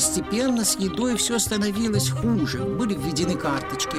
[0.00, 2.64] постепенно с едой все становилось хуже.
[2.64, 3.98] Были введены карточки.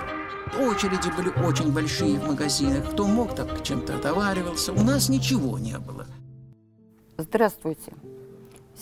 [0.60, 2.92] Очереди были очень большие в магазинах.
[2.92, 4.74] Кто мог, так чем-то отоваривался.
[4.74, 6.08] У нас ничего не было.
[7.20, 7.94] Здравствуйте.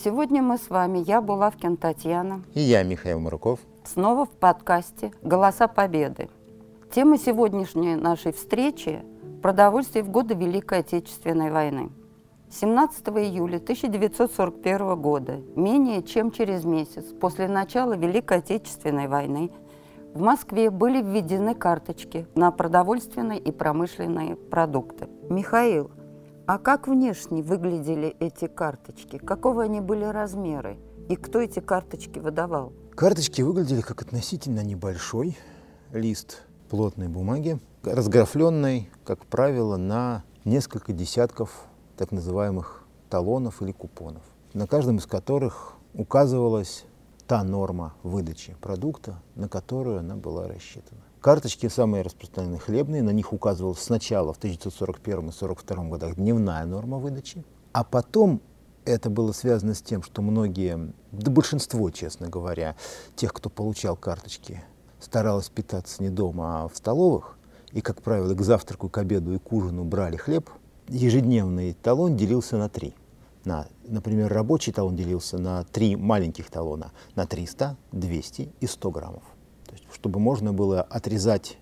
[0.02, 2.42] Сегодня мы с вами, я Булавкин Татьяна.
[2.54, 3.60] И я, Михаил Маруков.
[3.84, 6.30] Снова в подкасте «Голоса Победы».
[6.90, 9.02] Тема сегодняшней нашей встречи–
[9.42, 11.90] продовольствие в годы Великой Отечественной войны.
[12.52, 19.52] 17 июля 1941 года, менее чем через месяц после начала Великой Отечественной войны,
[20.14, 25.08] в Москве были введены карточки на продовольственные и промышленные продукты.
[25.28, 25.92] Михаил,
[26.46, 29.18] а как внешне выглядели эти карточки?
[29.18, 30.76] Какого они были размеры?
[31.08, 32.72] И кто эти карточки выдавал?
[32.96, 35.38] Карточки выглядели как относительно небольшой
[35.92, 41.69] лист плотной бумаги, разграфленной, как правило, на несколько десятков
[42.00, 44.22] так называемых талонов или купонов,
[44.54, 46.86] на каждом из которых указывалась
[47.26, 51.02] та норма выдачи продукта, на которую она была рассчитана.
[51.20, 56.96] Карточки самые распространенные хлебные, на них указывалась сначала в 1941 и 1942 годах дневная норма
[56.96, 58.40] выдачи, а потом
[58.86, 62.76] это было связано с тем, что многие, да большинство, честно говоря,
[63.14, 64.64] тех, кто получал карточки,
[65.00, 67.36] старалось питаться не дома, а в столовых,
[67.72, 70.48] и, как правило, к завтраку, к обеду и к ужину брали хлеб,
[70.90, 72.94] ежедневный талон делился на три
[73.44, 79.22] на, например, рабочий талон делился на три маленьких талона, на 300, 200 и 100 граммов.
[79.66, 81.58] То есть, чтобы можно было отрезать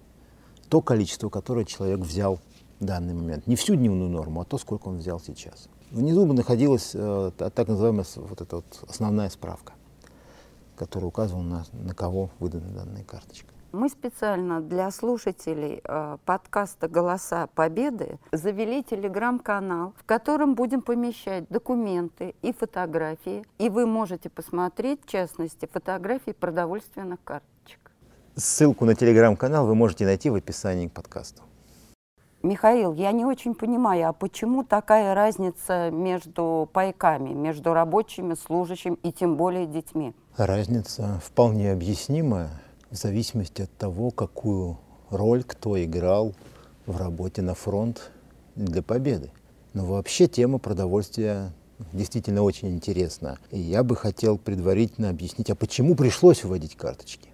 [0.68, 2.40] то количество, которое человек взял
[2.80, 3.46] в данный момент.
[3.46, 5.68] Не всю дневную норму, а то, сколько он взял сейчас.
[5.90, 9.72] Внизу бы находилась э, так называемая вот эта вот основная справка,
[10.76, 13.48] которая указывала на, на кого выдана данная карточка.
[13.72, 22.34] Мы специально для слушателей э, подкаста «Голоса Победы» завели телеграм-канал, в котором будем помещать документы
[22.40, 23.44] и фотографии.
[23.58, 27.90] И вы можете посмотреть, в частности, фотографии продовольственных карточек.
[28.36, 31.42] Ссылку на телеграм-канал вы можете найти в описании к подкасту.
[32.42, 39.12] Михаил, я не очень понимаю, а почему такая разница между пайками, между рабочими, служащими и
[39.12, 40.14] тем более детьми?
[40.38, 42.48] Разница вполне объяснимая
[42.90, 44.78] в зависимости от того, какую
[45.10, 46.34] роль кто играл
[46.86, 48.10] в работе на фронт
[48.56, 49.30] для победы.
[49.74, 51.52] Но вообще тема продовольствия
[51.92, 53.38] действительно очень интересна.
[53.50, 57.28] И я бы хотел предварительно объяснить, а почему пришлось вводить карточки.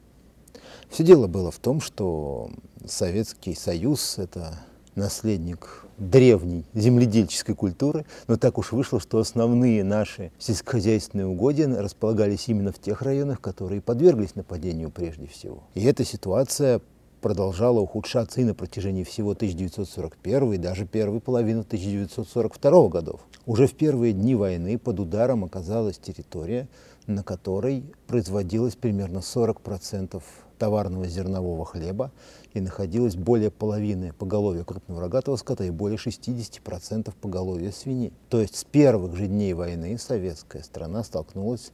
[0.90, 2.50] Все дело было в том, что
[2.86, 4.60] Советский Союз— это
[4.94, 12.72] наследник древней земледельческой культуры, но так уж вышло, что основные наши сельскохозяйственные угодья располагались именно
[12.72, 15.62] в тех районах, которые подверглись нападению прежде всего.
[15.74, 16.80] И эта ситуация
[17.24, 23.20] продолжала ухудшаться и на протяжении всего 1941 и даже первой половины 1942 годов.
[23.46, 26.68] Уже в первые дни войны под ударом оказалась территория,
[27.06, 30.22] на которой производилось примерно 40%
[30.58, 32.12] товарного зернового хлеба
[32.54, 38.12] и находилось более половины поголовья крупного рогатого скота и более 60% поголовья свиней.
[38.30, 41.72] То есть с первых же дней войны советская страна столкнулась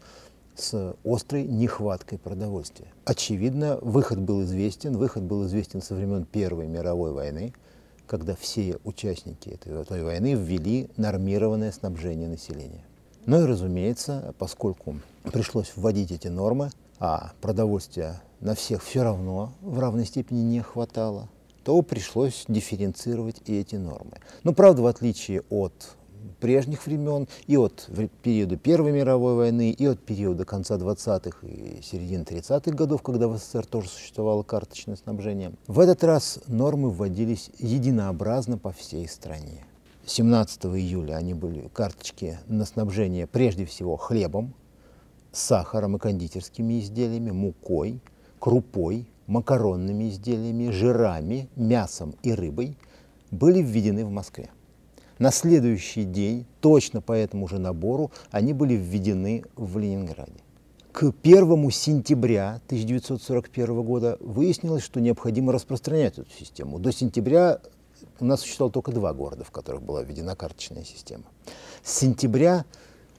[0.57, 2.89] с острой нехваткой продовольствия.
[3.05, 4.97] Очевидно, выход был известен.
[4.97, 7.53] Выход был известен со времен Первой мировой войны,
[8.07, 12.85] когда все участники этой, этой войны ввели нормированное снабжение населения.
[13.27, 19.79] Ну и, разумеется, поскольку пришлось вводить эти нормы, а продовольствия на всех все равно в
[19.79, 21.29] равной степени не хватало,
[21.65, 24.19] то пришлось дифференцировать и эти нормы.
[24.45, 25.97] Но, правда, в отличие от
[26.41, 27.89] прежних времен, и от
[28.23, 33.37] периода Первой мировой войны, и от периода конца 20-х и середины 30-х годов, когда в
[33.37, 39.65] СССР тоже существовало карточное снабжение, в этот раз нормы вводились единообразно по всей стране.
[40.07, 44.55] 17 июля они были карточки на снабжение прежде всего хлебом,
[45.33, 48.01] сахаром и кондитерскими изделиями, мукой,
[48.39, 52.77] крупой, макаронными изделиями, жирами, мясом и рыбой
[53.31, 54.51] были введены в Москве.
[55.19, 60.41] На следующий день, точно по этому же набору, они были введены в Ленинграде.
[60.93, 66.79] К 1 сентября 1941 года выяснилось, что необходимо распространять эту систему.
[66.79, 67.61] До сентября
[68.19, 71.25] у нас существовало только два города, в которых была введена карточная система.
[71.85, 72.65] С сентября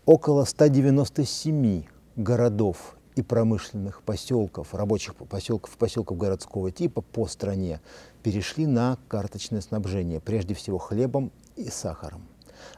[0.06, 1.84] около 197
[2.16, 7.82] городов и промышленных поселков, рабочих поселков, поселков городского типа по стране
[8.24, 12.28] перешли на карточное снабжение, прежде всего хлебом и сахаром.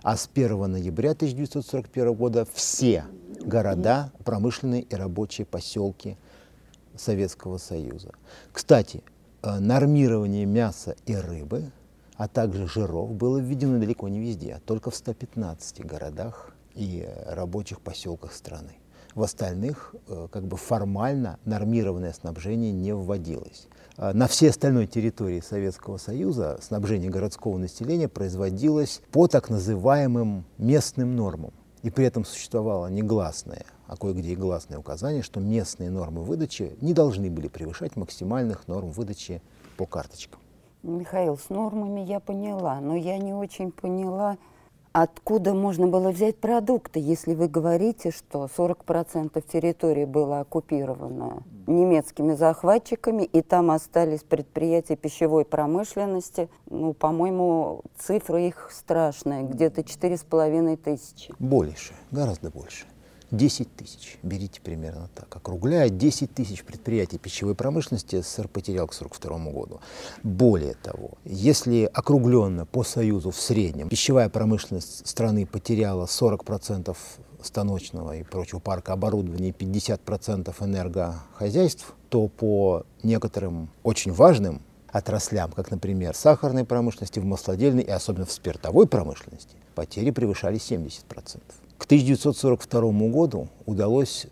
[0.02, 3.06] А с 1 ноября 1941 года все
[3.42, 6.18] города, промышленные и рабочие поселки
[6.96, 8.12] Советского Союза.
[8.52, 9.04] Кстати,
[9.42, 11.72] э, нормирование мяса и рыбы,
[12.16, 17.82] а также жиров было введено далеко не везде, а только в 115 городах и рабочих
[17.82, 18.78] поселках страны.
[19.16, 23.68] В остальных э, как бы формально нормированное снабжение не вводилось.
[23.96, 31.16] А на всей остальной территории Советского Союза снабжение городского населения производилось по так называемым местным
[31.16, 31.54] нормам.
[31.84, 36.94] И при этом существовало негласное, а кое-где и гласное указание, что местные нормы выдачи не
[36.94, 39.42] должны были превышать максимальных норм выдачи
[39.78, 40.40] по карточкам.
[40.82, 44.38] Михаил, с нормами я поняла, но я не очень поняла,
[44.94, 53.24] Откуда можно было взять продукты, если вы говорите, что 40% территории было оккупировано немецкими захватчиками,
[53.24, 56.48] и там остались предприятия пищевой промышленности?
[56.70, 61.34] Ну, по-моему, цифры их страшные, где-то 4,5 тысячи.
[61.40, 62.86] Больше, гораздо больше.
[63.34, 69.52] 10 тысяч, берите примерно так, округляя, 10 тысяч предприятий пищевой промышленности СССР потерял к 1942
[69.52, 69.82] году.
[70.22, 76.96] Более того, если округленно по Союзу в среднем пищевая промышленность страны потеряла 40%
[77.42, 85.72] станочного и прочего парка оборудования и 50% энергохозяйств, то по некоторым очень важным отраслям, как,
[85.72, 91.42] например, сахарной промышленности, в маслодельной и особенно в спиртовой промышленности, потери превышали 70%.
[91.84, 94.28] К 1942 году удалось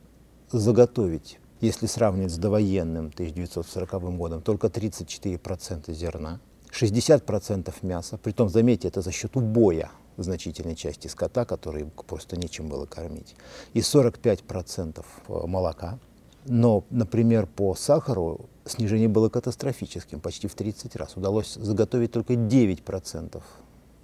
[0.53, 6.39] заготовить, если сравнивать с довоенным 1940 годом, только 34% зерна,
[6.71, 12.86] 60% мяса, притом, заметьте, это за счет убоя значительной части скота, который просто нечем было
[12.86, 13.36] кормить,
[13.74, 16.00] и 45% э, молока.
[16.45, 21.18] Но, например, по сахару снижение было катастрофическим, почти в 30 раз.
[21.18, 23.44] Удалось заготовить только 9%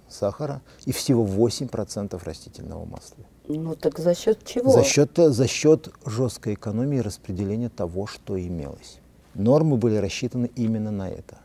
[0.08, 3.24] сахара и всего 8% растительного масла.
[3.48, 4.70] Ну так за счет чего?
[4.70, 8.98] За счет, за счет жесткой экономии распределения того, что имелось.
[9.34, 11.38] Нормы были рассчитаны именно на это.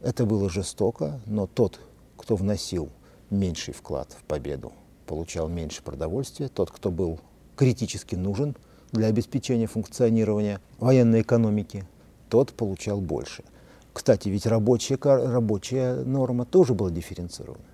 [0.00, 1.80] Это было жестоко, но тот,
[2.16, 2.88] кто вносил
[3.30, 4.72] меньший вклад в победу,
[5.06, 6.48] получал меньше продовольствия.
[6.48, 7.20] Тот, кто был
[7.56, 8.56] критически нужен
[8.92, 11.86] для обеспечения функционирования военной экономики,
[12.28, 13.44] тот получал больше.
[13.92, 17.64] Кстати, ведь рабочая, рабочая норма тоже была дифференцирована.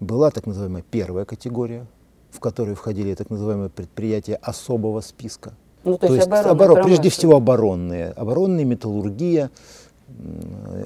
[0.00, 1.86] Была так называемая первая категория,
[2.30, 5.54] в которую входили так называемые предприятия особого списка.
[5.84, 8.08] Ну, то, то есть, есть оборон, прежде всего оборонные.
[8.10, 9.50] Оборонные, металлургия,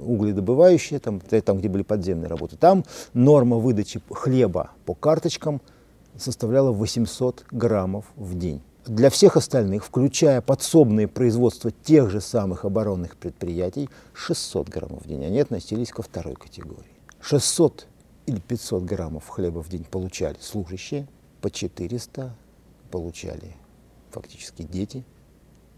[0.00, 2.56] угледобывающие, там, там, где были подземные работы.
[2.56, 2.84] Там
[3.14, 5.60] норма выдачи хлеба по карточкам
[6.16, 8.60] составляла 800 граммов в день.
[8.86, 15.24] Для всех остальных, включая подсобные производства тех же самых оборонных предприятий, 600 граммов в день.
[15.24, 16.96] Они относились ко второй категории.
[17.20, 17.86] 600
[18.26, 21.06] или 500 граммов хлеба в день получали служащие,
[21.40, 22.34] по 400
[22.90, 23.54] получали
[24.10, 25.04] фактически дети.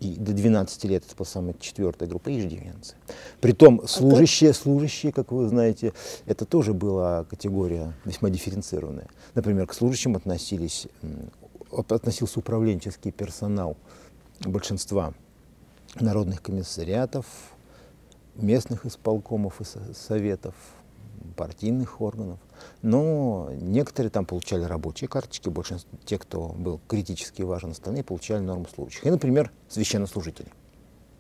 [0.01, 2.97] И до 12 лет это была самая четвертая группа иждивенцы.
[3.41, 5.93] Притом а служащие, служащие, как вы знаете,
[6.27, 9.07] это тоже была категория весьма дифференцированная.
[9.35, 10.89] Например, к служащим относились,
[11.71, 13.77] относился управленческий персонал
[14.41, 15.15] большинства
[16.01, 17.27] народных комиссариатов,
[18.35, 20.55] местных исполкомов и советов,
[21.37, 22.39] партийных органов.
[22.83, 28.67] Но некоторые там получали рабочие карточки, большинство, те, кто был критически важен остальные, получали норму
[28.75, 29.07] служащих.
[29.07, 30.49] И, например, священнослужители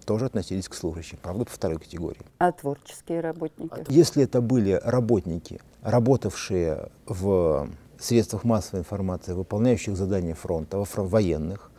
[0.04, 2.20] тоже относились к служащим, правда, по второй категории.
[2.38, 3.84] А творческие работники?
[3.88, 7.68] Если это были работники, работавшие в
[7.98, 11.70] средствах массовой информации, выполняющих задания фронта, военных,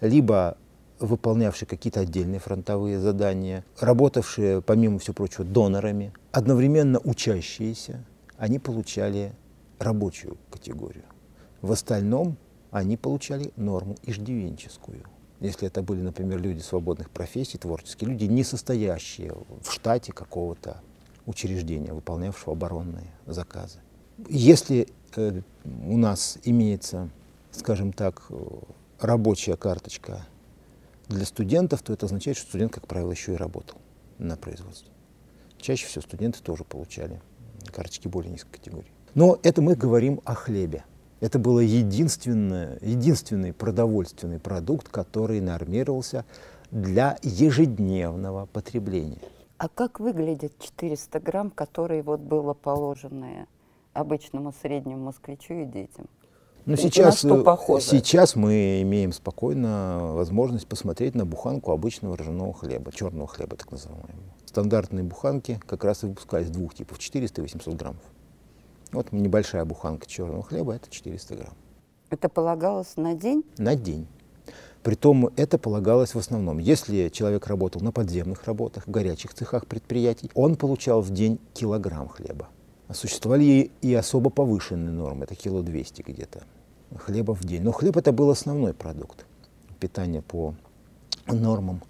[0.00, 0.56] либо
[1.00, 8.04] выполнявшие какие-то отдельные фронтовые задания, работавшие, помимо всего прочего, донорами, одновременно учащиеся,
[8.36, 9.32] они получали
[9.78, 11.04] рабочую категорию.
[11.62, 12.36] В остальном
[12.70, 15.02] они получали норму иждивенческую.
[15.40, 20.82] Если это были, например, люди свободных профессий, творческие люди, не состоящие в штате какого-то
[21.26, 23.78] учреждения, выполнявшего оборонные заказы.
[24.28, 27.08] Если э, у нас имеется,
[27.52, 28.30] скажем так,
[29.00, 30.26] рабочая карточка
[31.10, 33.78] для студентов, то это означает, что студент, как правило, еще и работал
[34.18, 34.90] на производстве.
[35.58, 37.20] Чаще всего студенты тоже получали
[37.66, 38.90] карточки более низкой категории.
[39.14, 40.84] Но это мы говорим о хлебе.
[41.20, 46.24] Это был единственный продовольственный продукт, который нормировался
[46.70, 49.18] для ежедневного потребления.
[49.58, 53.46] А как выглядят 400 грамм, которые вот было положено
[53.92, 56.06] обычному среднему москвичу и детям?
[56.66, 63.26] Но ну, сейчас, сейчас мы имеем спокойно возможность посмотреть на буханку обычного ржаного хлеба, черного
[63.26, 64.34] хлеба так называемого.
[64.44, 68.02] Стандартные буханки как раз и выпускались двух типов, 400 и 800 граммов.
[68.92, 71.54] Вот небольшая буханка черного хлеба, это 400 грамм.
[72.10, 73.44] Это полагалось на день?
[73.56, 74.06] На день.
[74.82, 80.30] Притом это полагалось в основном, если человек работал на подземных работах, в горячих цехах предприятий,
[80.34, 82.48] он получал в день килограмм хлеба.
[82.92, 86.42] Существовали и особо повышенные нормы, это кило 200 где-то
[86.96, 87.62] хлеба в день.
[87.62, 89.26] Но хлеб это был основной продукт.
[89.78, 90.54] питания по
[91.26, 91.82] нормам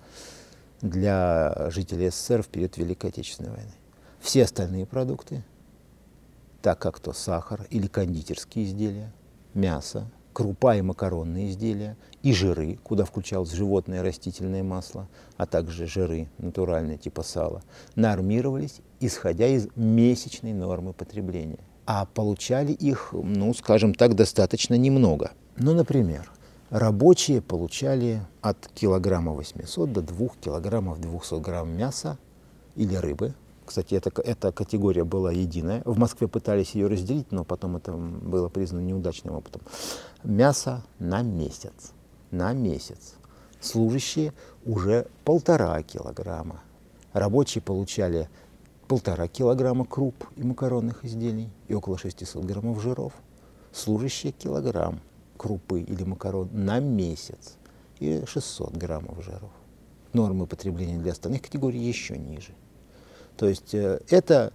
[0.81, 3.73] для жителей СССР в период Великой Отечественной войны.
[4.21, 5.43] Все остальные продукты,
[6.63, 9.13] так как то сахар или кондитерские изделия,
[9.55, 15.87] мясо, крупа и макаронные изделия, и жиры, куда включалось животное и растительное масло, а также
[15.87, 17.63] жиры натуральные типа сала,
[17.95, 21.61] нормировались, исходя из месячной нормы потребления.
[21.87, 25.33] А получали их, ну, скажем так, достаточно немного.
[25.57, 26.31] Ну, например,
[26.71, 32.19] рабочие получали от килограмма 800 до 2 килограммов 200 грамм мяса
[32.77, 33.35] или рыбы–
[33.71, 35.83] кстати, эта, эта категория была единая.
[35.85, 39.63] В Москве пытались ее разделить, но потом это было признано неудачным опытом.
[40.25, 41.93] Мясо на месяц.
[42.33, 43.15] На месяц.
[43.61, 44.33] Служащие
[44.65, 46.63] уже полтора килограмма.
[47.13, 48.29] Рабочие получали
[48.89, 53.13] полтора килограмма круп и макаронных изделий и около 600 граммов жиров.
[53.71, 54.99] Служащие килограмм
[55.37, 57.57] крупы или макарон на месяц
[58.01, 59.53] и 600 граммов жиров.
[60.13, 62.53] Нормы потребления для остальных категорий еще ниже.
[63.41, 64.53] То есть э, это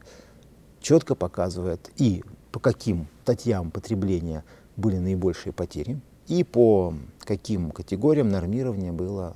[0.79, 4.43] четко показывает и по каким статьям потребления
[4.77, 9.35] были наибольшие потери, и по каким категориям нормирование было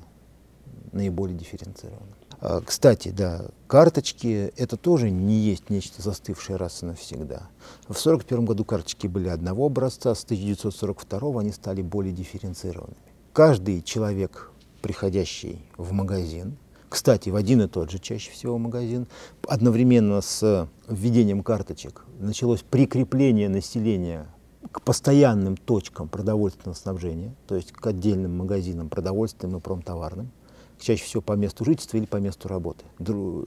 [0.92, 2.14] наиболее дифференцировано.
[2.42, 7.50] А, кстати, да, карточки– это тоже не есть нечто застывшее раз и навсегда.
[7.88, 12.98] В 1941 году карточки были одного образца, с 1942 они стали более дифференцированными.
[13.34, 14.52] Каждый человек,
[14.84, 16.56] приходящий в магазин,
[16.90, 19.08] кстати, в один и тот же чаще всего магазин.
[19.48, 24.28] Одновременно с введением карточек началось прикрепление населения
[24.72, 30.32] к постоянным точкам продовольственного снабжения, то есть к отдельным магазинам продовольственным и промтоварным,
[30.80, 32.84] чаще всего по месту жительства или по месту работы.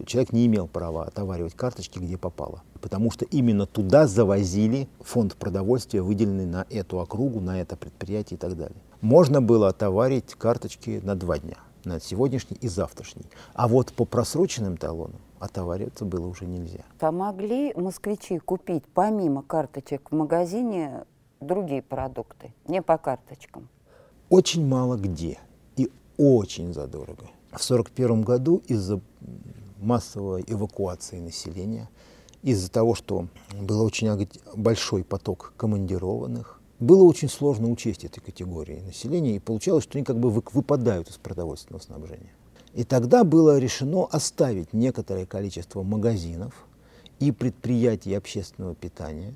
[0.06, 6.00] Человек не имел права отоваривать карточки, где попало, потому что именно туда завозили фонд продовольствия,
[6.00, 8.78] выделенный на эту округу, на это предприятие и так далее.
[9.00, 13.26] Можно было отоварить карточки на два дня– на сегодняшний и завтрашний.
[13.54, 16.84] А вот по просроченным талонам отовариваться было уже нельзя.
[16.98, 21.04] Помогли москвичи купить помимо карточек в магазине
[21.40, 23.68] другие продукты, не по карточкам?
[24.28, 25.38] Очень мало где
[25.76, 27.26] и очень задорого.
[27.50, 29.00] В 1941 году из-за
[29.78, 31.90] массовой эвакуации населения,
[32.42, 33.26] из-за того, что
[33.60, 39.98] был очень большой поток командированных, было очень сложно учесть этой категории населения, и получалось, что
[39.98, 42.32] они как бы выпадают из продовольственного снабжения.
[42.74, 46.66] И тогда было решено оставить некоторое количество магазинов
[47.20, 49.34] и предприятий общественного питания,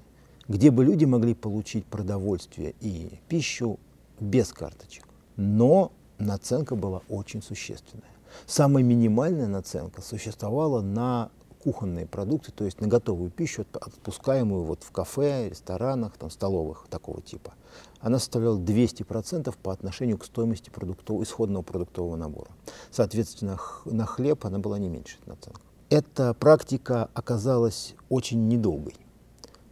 [0.49, 3.79] где бы люди могли получить продовольствие и пищу
[4.19, 5.05] без карточек.
[5.37, 8.11] Но наценка была очень существенная.
[8.47, 11.31] Самая минимальная наценка существовала на
[11.63, 17.21] кухонные продукты, то есть на готовую пищу, отпускаемую вот в кафе, ресторанах, там, столовых такого
[17.23, 17.55] типа.
[18.01, 22.51] Она составляла 200% по отношению к стоимости продуктов, исходного продуктового набора.
[22.91, 25.61] Соответственно, на хлеб она была не меньше наценка.
[25.89, 28.97] Эта практика оказалась очень недолгой.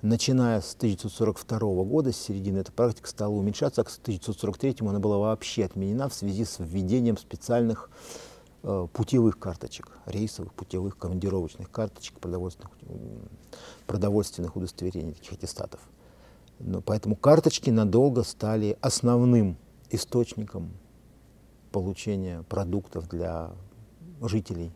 [0.05, 5.17] Начиная с 1942 года, с середины эта практика стала уменьшаться, а к 1943 она была
[5.17, 7.89] вообще отменена в связи с введением специальных
[8.93, 12.71] путевых карточек, рейсовых, путевых, командировочных карточек, продовольственных,
[13.87, 15.81] продовольственных удостоверений, таких аттестатов.
[16.61, 19.59] Но поэтому карточки надолго стали основным
[19.91, 20.73] источником
[21.73, 23.51] получения продуктов для
[24.23, 24.73] жителей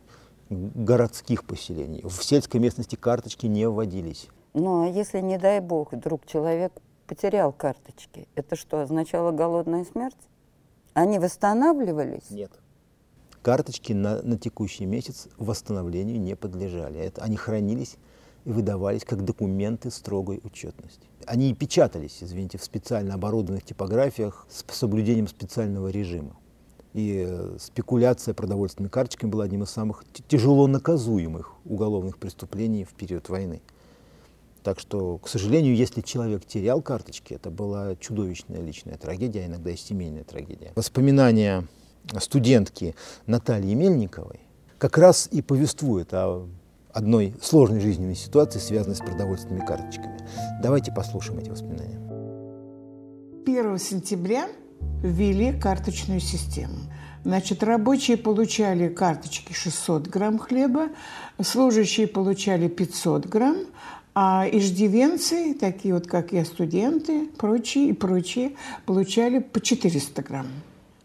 [0.49, 2.01] городских поселений.
[2.03, 4.27] В сельской местности карточки не вводились.
[4.53, 6.73] Ну, а если, не дай бог, вдруг человек
[7.07, 10.17] потерял карточки, это что, означало голодная смерть?
[10.93, 12.29] Они восстанавливались?
[12.29, 12.51] Нет
[13.41, 16.99] карточки на, на текущий месяц восстановлению не подлежали.
[16.99, 17.97] Это, они хранились
[18.45, 21.07] и выдавались как документы строгой учетности.
[21.25, 26.35] Они и печатались, извините, в специально оборудованных типографиях с соблюдением специального режима.
[26.93, 33.29] И э, спекуляция продовольственными карточками была одним из самых тяжело наказуемых уголовных преступлений в период
[33.29, 33.61] войны.
[34.63, 39.71] Так что, к сожалению, если человек терял карточки, это была чудовищная личная трагедия, а иногда
[39.71, 40.73] и семейная трагедия.
[40.75, 41.65] Воспоминания
[42.19, 44.41] студентки Натальи Мельниковой
[44.77, 46.47] как раз и повествует о
[46.91, 50.17] одной сложной жизненной ситуации, связанной с продовольственными карточками.
[50.61, 51.99] Давайте послушаем эти воспоминания.
[53.45, 54.47] 1 сентября
[55.03, 56.75] ввели карточную систему.
[57.23, 60.89] Значит, рабочие получали карточки 600 грамм хлеба,
[61.41, 63.57] служащие получали 500 грамм,
[64.15, 68.53] а иждивенцы, такие вот, как я, студенты, прочие и прочие,
[68.85, 70.47] получали по 400 грамм.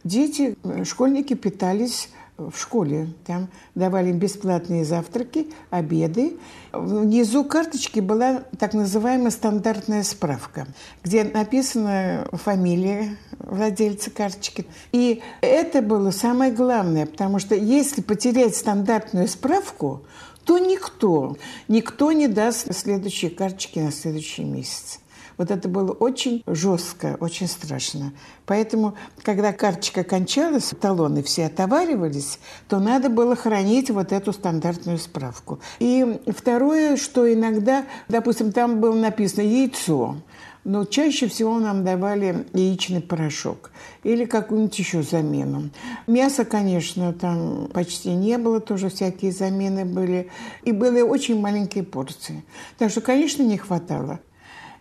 [0.04, 3.08] Дети, э, школьники питались в школе.
[3.26, 6.36] Там давали им бесплатные завтраки, обеды.
[6.72, 10.66] Внизу карточки была так называемая стандартная справка,
[11.04, 14.66] где написана фамилия владельца карточки.
[14.92, 20.02] И это было самое главное, потому что если потерять стандартную справку,
[20.44, 21.36] то никто,
[21.68, 25.00] никто не даст следующие карточки на следующий месяц.
[25.36, 28.12] Вот это было очень жестко, очень страшно.
[28.46, 32.38] Поэтому, когда карточка кончалась, талоны все отоваривались,
[32.68, 35.60] то надо было хранить вот эту стандартную справку.
[35.78, 40.16] И второе, что иногда, допустим, там было написано «яйцо»,
[40.64, 43.70] но чаще всего нам давали яичный порошок
[44.02, 45.70] или какую-нибудь еще замену.
[46.06, 50.30] Мяса, конечно, там почти не было, тоже всякие замены были.
[50.62, 52.44] И были очень маленькие порции.
[52.78, 54.20] Так что, конечно, не хватало.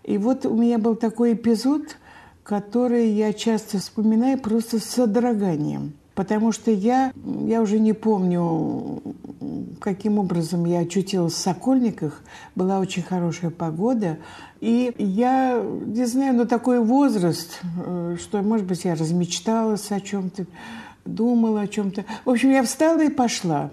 [0.03, 1.97] И вот у меня был такой эпизод,
[2.43, 5.93] который я часто вспоминаю просто с содроганием.
[6.13, 7.11] Потому что я,
[7.47, 9.01] я уже не помню,
[9.79, 12.21] каким образом я очутилась в Сокольниках.
[12.55, 14.19] Была очень хорошая погода.
[14.61, 20.45] И я, не знаю, но такой возраст, э, что, может быть, я размечталась о чем-то,
[21.03, 22.05] думала о чем-то.
[22.25, 23.71] В общем, я встала и пошла.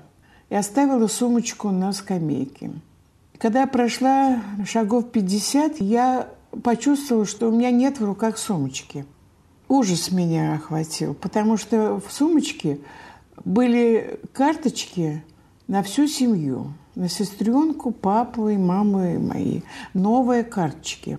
[0.48, 2.70] И оставила сумочку на скамейке.
[3.40, 6.28] Когда я прошла шагов 50, я
[6.62, 9.06] почувствовала, что у меня нет в руках сумочки.
[9.66, 12.80] Ужас меня охватил, потому что в сумочке
[13.42, 15.24] были карточки
[15.68, 19.62] на всю семью, на сестренку, папу и маму и мои.
[19.94, 21.18] Новые карточки.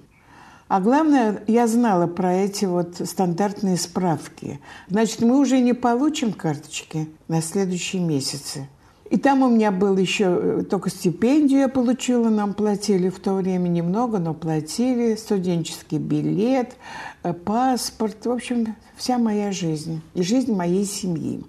[0.67, 4.59] А главное, я знала про эти вот стандартные справки.
[4.89, 8.67] Значит, мы уже не получим карточки на следующие месяцы.
[9.11, 13.33] И там у меня был еще э, только стипендию я получила, нам платили в то
[13.33, 16.77] время немного, но платили, студенческий билет,
[17.23, 21.43] э, паспорт, в общем, вся моя жизнь и жизнь моей семьи.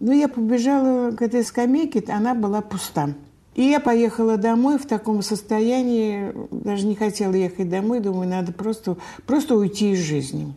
[0.00, 3.10] Ну, я побежала к этой скамейке, она была пуста.
[3.54, 8.96] И я поехала домой в таком состоянии, даже не хотела ехать домой, думаю, надо просто,
[9.26, 10.54] просто уйти из жизни.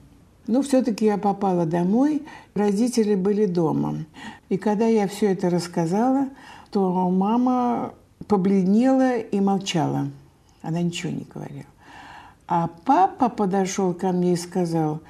[0.47, 2.23] Но все-таки я попала домой,
[2.53, 4.05] родители были дома.
[4.47, 6.29] И когда я все это рассказала,
[6.71, 7.93] то мама
[8.27, 10.09] побледнела и молчала.
[10.61, 11.65] Она ничего не говорила.
[12.47, 15.01] А папа подошел ко мне и сказал,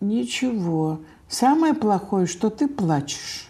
[0.00, 3.48] ничего, самое плохое, что ты плачешь.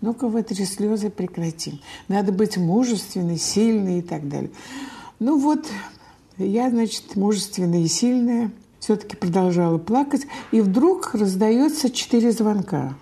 [0.00, 1.80] Ну-ка, вытри слезы, прекратим.
[2.08, 4.50] Надо быть мужественной, сильной и так далее.
[5.18, 5.66] Ну вот,
[6.38, 8.50] я, значит, мужественная и сильная–
[8.82, 12.94] все-таки продолжала плакать, и вдруг раздается четыре звонка.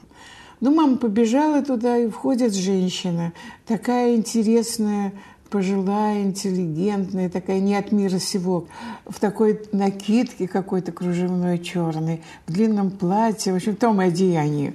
[0.61, 3.33] Ну, мама побежала туда, и входит женщина,
[3.67, 5.15] такая интересная,
[5.49, 8.67] пожилая, интеллигентная, такая не от мира сего,
[9.07, 14.75] в такой накидке какой-то кружевной черной, в длинном платье, в общем, в том одеянии.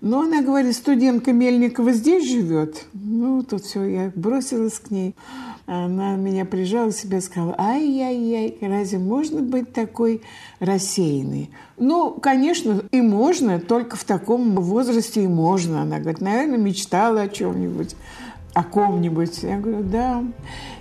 [0.00, 2.86] Но она говорит, студентка Мельникова здесь живет.
[2.94, 5.14] Ну, тут все, я бросилась к ней.
[5.70, 10.22] Она меня прижала к себе и сказала, ай-яй-яй, разве можно быть такой
[10.60, 11.50] рассеянной?
[11.76, 15.82] Ну, конечно, и можно, только в таком возрасте и можно.
[15.82, 17.96] Она говорит, наверное, мечтала о чем-нибудь,
[18.54, 19.42] о ком-нибудь.
[19.42, 20.24] Я говорю, да.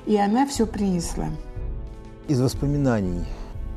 [0.06, 1.28] И она все принесла.
[2.30, 3.26] Из воспоминаний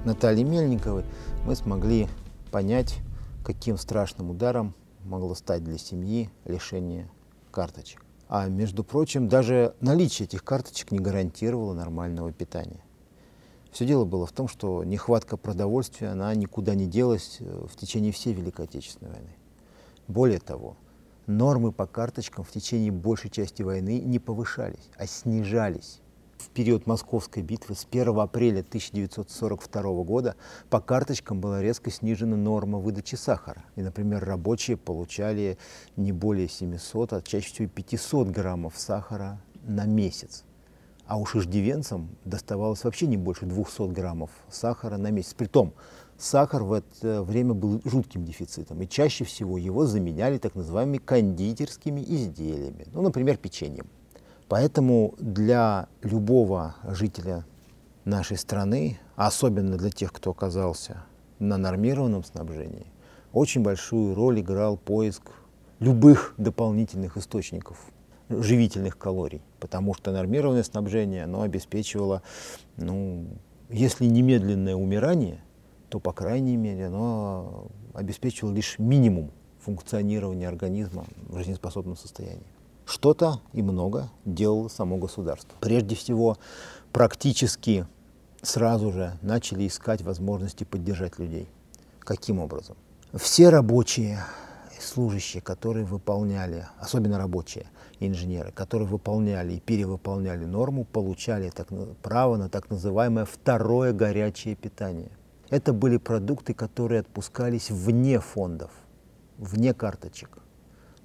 [0.05, 1.03] Натальи Мельниковой
[1.45, 2.07] мы смогли
[2.53, 2.99] понять,
[3.45, 7.09] каким страшным ударом могло стать для семьи лишение
[7.51, 8.05] карточек.
[8.33, 12.81] А между прочим, даже наличие этих карточек не гарантировало нормального питания.
[13.73, 18.13] Все дело было в том, что нехватка продовольствия, она никуда не делась э, в течение
[18.13, 19.31] всей Великой Отечественной войны.
[20.07, 20.77] Более того,
[21.27, 26.00] нормы по карточкам в течение большей части войны не повышались, а снижались
[26.41, 30.37] в период Московской битвы с 1 апреля 1942 года
[30.71, 33.65] по карточкам была резко снижена норма выдачи сахара.
[33.77, 35.59] И, например, рабочие получали
[35.97, 40.45] не более 700, а чаще всего 500 граммов сахара на месяц.
[41.07, 45.35] А уж иждивенцам доставалось вообще не больше 200 граммов сахара на месяц.
[45.35, 45.75] Притом,
[46.17, 52.01] сахар в это время был жутким дефицитом, и чаще всего его заменяли так называемыми кондитерскими
[52.01, 53.87] изделиями, ну, например, печеньем.
[54.51, 57.47] Поэтому для любого жителя
[58.05, 61.05] нашей страны, особенно для тех, кто оказался
[61.39, 62.89] на нормированном снабжении,
[63.33, 65.31] очень большую роль играл поиск
[65.79, 67.79] любых дополнительных источников
[68.29, 72.23] живительных калорий, потому что нормированное снабжение оно обеспечивало,
[72.77, 73.29] ну,
[73.69, 75.45] если немедленное умирание,
[75.91, 82.60] то, по крайней мере, оно обеспечивало лишь минимум функционирования организма в жизнеспособном состоянии
[82.91, 85.57] что-то и много делало само государство.
[85.61, 86.37] Прежде всего,
[86.93, 87.87] практически
[88.43, 91.49] сразу же начали искать возможности поддержать людей.
[92.01, 92.77] Каким образом?
[93.13, 94.19] Все рабочие
[94.81, 97.67] служащие, которые выполняли, особенно рабочие
[98.01, 101.69] инженеры, которые выполняли и перевыполняли норму, получали так,
[102.03, 105.11] право на так называемое второе горячее питание.
[105.51, 108.71] Это были продукты, которые отпускались вне фондов,
[109.37, 110.39] вне карточек,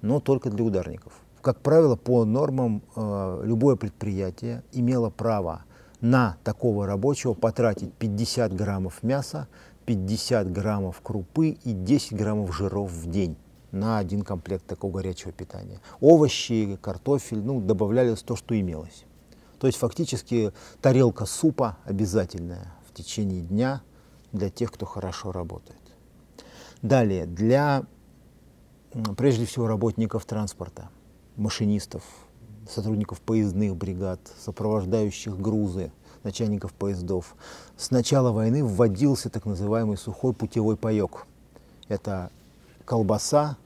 [0.00, 1.12] но только для ударников.
[1.46, 5.64] Как правило, по нормам э, любое предприятие имело право
[6.00, 9.46] на такого рабочего потратить 50 граммов мяса,
[9.84, 13.36] 50 граммов крупы и 10 граммов жиров в день
[13.70, 15.80] на один комплект такого горячего питания.
[16.00, 19.04] Овощи, картофель, ну, добавлялось то, что имелось.
[19.60, 23.82] То есть фактически тарелка супа обязательная в течение дня
[24.32, 25.78] для тех, кто хорошо работает.
[26.82, 27.84] Далее, для
[29.16, 30.88] прежде всего работников транспорта,
[31.36, 32.02] машинистов,
[32.68, 37.36] сотрудников поездных бригад, сопровождающих грузы, начальников поездов.
[37.76, 41.26] С начала войны вводился так называемый сухой путевой паек.
[41.88, 42.30] Это
[42.84, 43.56] колбаса,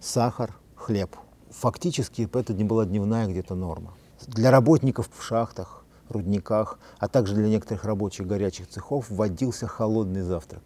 [0.00, 1.16] сахар, хлеб.
[1.50, 3.94] Фактически это не была дневная где-то норма.
[4.26, 10.62] Для работников в шахтах, рудниках, а также для некоторых рабочих горячих цехов вводился холодный завтрак.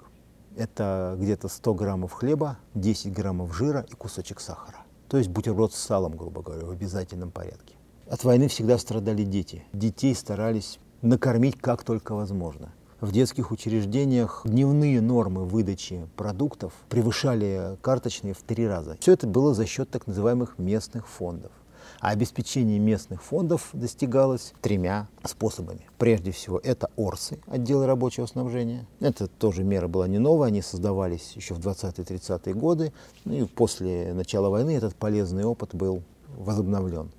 [0.57, 4.86] Это где-то 100 граммов хлеба, 10 граммов жира и кусочек сахара.
[5.09, 7.75] То есть бутерброд с салом, грубо говоря, в обязательном порядке.
[8.09, 9.65] От войны всегда страдали дети.
[9.73, 12.73] Детей старались накормить как только возможно.
[13.01, 18.97] В детских учреждениях дневные нормы выдачи продуктов превышали карточные в три раза.
[19.01, 21.53] Все это было за счет так называемых местных фондов.
[22.01, 25.81] А обеспечение местных фондов достигалось тремя способами.
[25.99, 28.87] Прежде всего, это ОРСы, отделы рабочего снабжения.
[29.01, 32.93] Это тоже мера была не новая, они создавались еще в 20-30-е годы.
[33.25, 36.03] Ну и после начала войны этот полезный опыт был
[36.37, 37.11] возобновлен.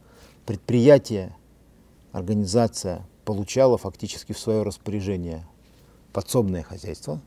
[0.45, 1.35] Предприятие,
[2.11, 5.45] организация получала фактически в свое распоряжение
[6.13, 7.19] подсобное хозяйство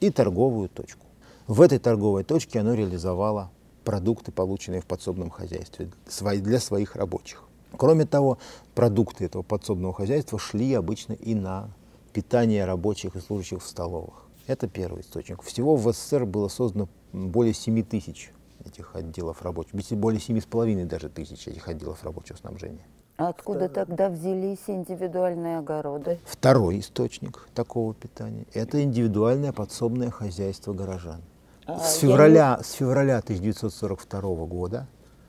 [0.00, 1.06] и торговую точку.
[1.46, 3.50] В этой торговой точке оно реализовало
[3.84, 5.90] продукты, полученные в подсобном хозяйстве
[6.22, 7.44] для своих рабочих.
[7.76, 8.38] Кроме того,
[8.74, 11.70] продукты этого подсобного хозяйства шли обычно и на
[12.12, 14.24] питание рабочих и служащих в столовых.
[14.46, 15.42] Это первый источник.
[15.42, 18.32] Всего в СССР было создано более 7 тысяч
[18.64, 22.86] этих отделов рабочих, более 7,5 даже тысяч этих отделов рабочего снабжения.
[23.16, 26.18] А откуда тогда взялись индивидуальные огороды?
[26.24, 31.20] Второй источник такого питания– это индивидуальное подсобное хозяйство горожан.
[31.66, 34.86] А, с, февраля, с февраля 1942 года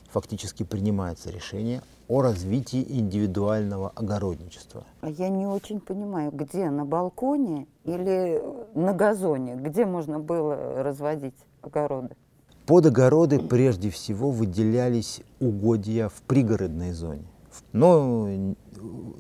[0.10, 4.84] фактически принимается решение о развитии индивидуального огородничества.
[5.02, 8.42] А я не очень понимаю, где, на балконе или
[8.74, 12.16] на газоне, где можно было разводить огороды?
[12.66, 17.26] Под огороды прежде всего выделялись угодья в пригородной зоне.
[17.72, 18.28] Но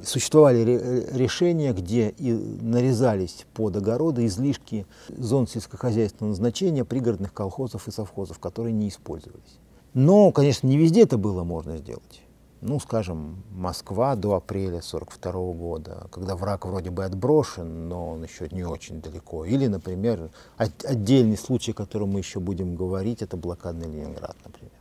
[0.03, 8.39] существовали решения, где и нарезались под огороды излишки зон сельскохозяйственного назначения пригородных колхозов и совхозов,
[8.39, 9.59] которые не использовались.
[9.93, 12.21] Но, конечно, не везде это было можно сделать.
[12.61, 18.47] Ну, скажем, Москва до апреля 1942 года, когда враг вроде бы отброшен, но он еще
[18.49, 19.45] не очень далеко.
[19.45, 24.71] Или, например, отдельный случай, о котором мы еще будем говорить, это блокадный Ленинград, например.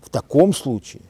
[0.00, 1.02] В таком случае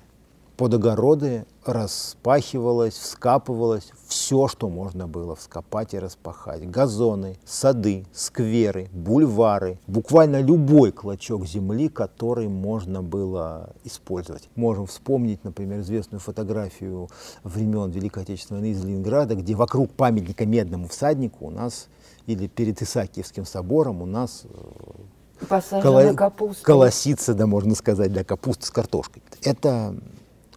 [0.56, 6.68] под огороды распахивалось, вскапывалось все, что можно было вскопать и распахать.
[6.70, 14.48] Газоны, сады, скверы, бульвары, буквально любой клочок земли, который можно было использовать.
[14.54, 17.08] Можем вспомнить, например, известную фотографию
[17.42, 21.88] времен Великой Отечественной войны из Ленинграда, где вокруг памятника медному всаднику у нас,
[22.26, 26.64] или перед Исаакиевским собором у нас э, Посажена капуста.
[26.64, 29.22] колосится, да, можно сказать, да, капуста с картошкой.
[29.42, 29.94] Это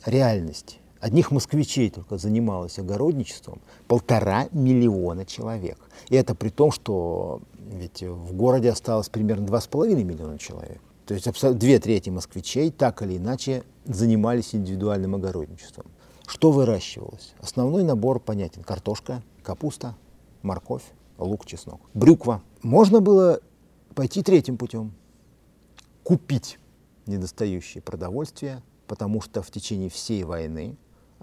[0.08, 0.80] реальность.
[1.00, 5.78] Одних москвичей только занималось огородничеством полтора миллиона человек.
[6.10, 10.82] И это при том, что ведь в городе осталось примерно два с половиной миллиона человек.
[11.06, 15.86] То есть две трети москвичей так или иначе занимались индивидуальным огородничеством.
[16.26, 17.34] Что выращивалось?
[17.40, 18.64] Основной набор понятен.
[18.64, 19.96] Картошка, капуста,
[20.42, 20.84] морковь,
[21.18, 21.80] лук, чеснок.
[21.94, 22.42] Брюква.
[22.64, 23.40] Можно было
[23.94, 24.94] пойти третьим путем.
[26.04, 26.60] Купить
[27.06, 30.78] недостающее продовольствие потому что в течение всей войны,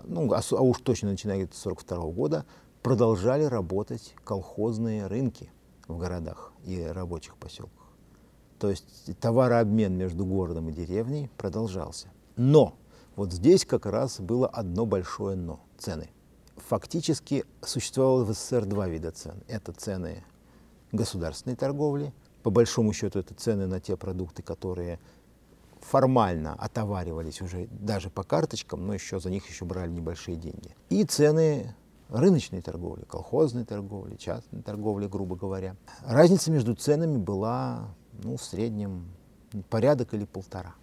[0.04, 2.46] ну, а, а уж точно начиная с 1942 года,
[2.82, 5.50] продолжали работать колхозные рынки
[5.88, 7.88] в городах и рабочих поселках.
[8.58, 12.08] То есть товарообмен между городом и деревней продолжался.
[12.36, 12.76] Но
[13.16, 16.10] вот здесь как раз было одно большое «но»– цены.
[16.68, 19.42] Фактически существовало в СССР два вида цен.
[19.48, 20.24] Это цены
[20.92, 22.12] государственной торговли,
[22.44, 25.00] по большому счету это цены на те продукты, которые
[25.90, 30.74] формально отоваривались уже даже по карточкам, но еще за них еще брали небольшие деньги.
[30.88, 31.74] И цены
[32.08, 35.76] рыночной торговли, колхозной торговли, частной торговли, грубо говоря.
[36.04, 39.08] Разница между ценами была ну, в среднем
[39.68, 40.74] порядок или полтора.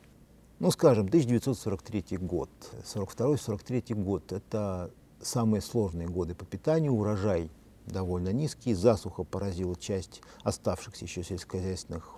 [0.60, 2.50] Ну, скажем, 1943 год,
[2.84, 7.50] 42-43 год– это самые сложные годы по питанию, урожай
[7.88, 12.18] довольно низкий, засуха поразила часть оставшихся еще сельскохозяйственных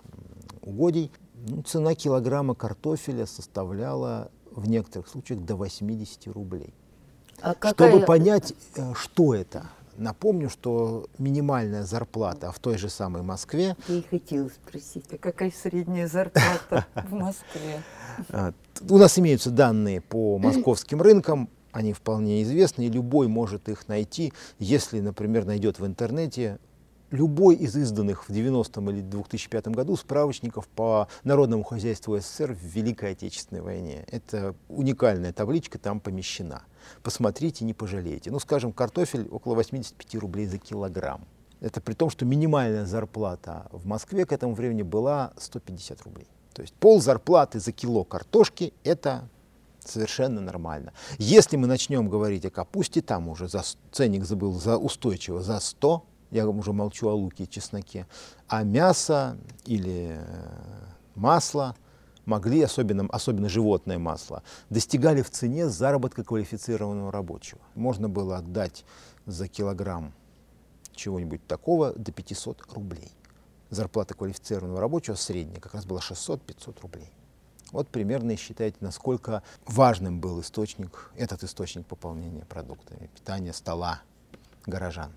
[0.60, 1.10] угодий.
[1.34, 6.72] Ну, цена килограмма картофеля составляла в некоторых случаях до 80 рублей.
[7.40, 7.90] А какая...
[7.90, 9.66] Чтобы понять, э, что это,
[9.96, 13.76] напомню, что минимальная зарплата в той же самой Москве...
[13.88, 17.82] Я и хотела спросить, а какая средняя зарплата в Москве?
[18.28, 18.52] А,
[18.88, 24.32] у нас имеются данные по московским рынкам, они вполне известны, и любой может их найти,
[24.60, 26.60] если, например, найдет в интернете
[27.10, 33.12] любой из изданных в 90-м или 2005 году справочников по народному хозяйству СССР в Великой
[33.12, 34.04] Отечественной войне.
[34.10, 36.62] Это уникальная табличка там помещена.
[37.02, 38.30] Посмотрите, не пожалеете.
[38.30, 41.24] Ну, скажем, картофель около 85 рублей за килограмм.
[41.60, 46.26] Это при том, что минимальная зарплата в Москве к этому времени была 150 рублей.
[46.52, 49.28] То есть пол зарплаты за кило картошки– это
[49.84, 50.92] совершенно нормально.
[51.18, 53.62] Если мы начнем говорить о капусте, там уже за,
[53.92, 58.06] ценник забыл за устойчиво за 100, я уже молчу о луке и чесноке,
[58.48, 61.76] а мясо или э, масло
[62.24, 67.60] могли, особенно, особенно животное масло, достигали в цене заработка квалифицированного рабочего.
[67.76, 68.84] Можно было отдать
[69.26, 70.12] за килограмм
[70.92, 73.12] чего-нибудь такого до 500 рублей.
[73.70, 77.12] Зарплата квалифицированного рабочего средняя как раз была 600-500 рублей.
[77.70, 84.02] Вот примерно и считайте, насколько важным был источник, этот источник пополнения продуктами, питания стола
[84.66, 85.12] горожан.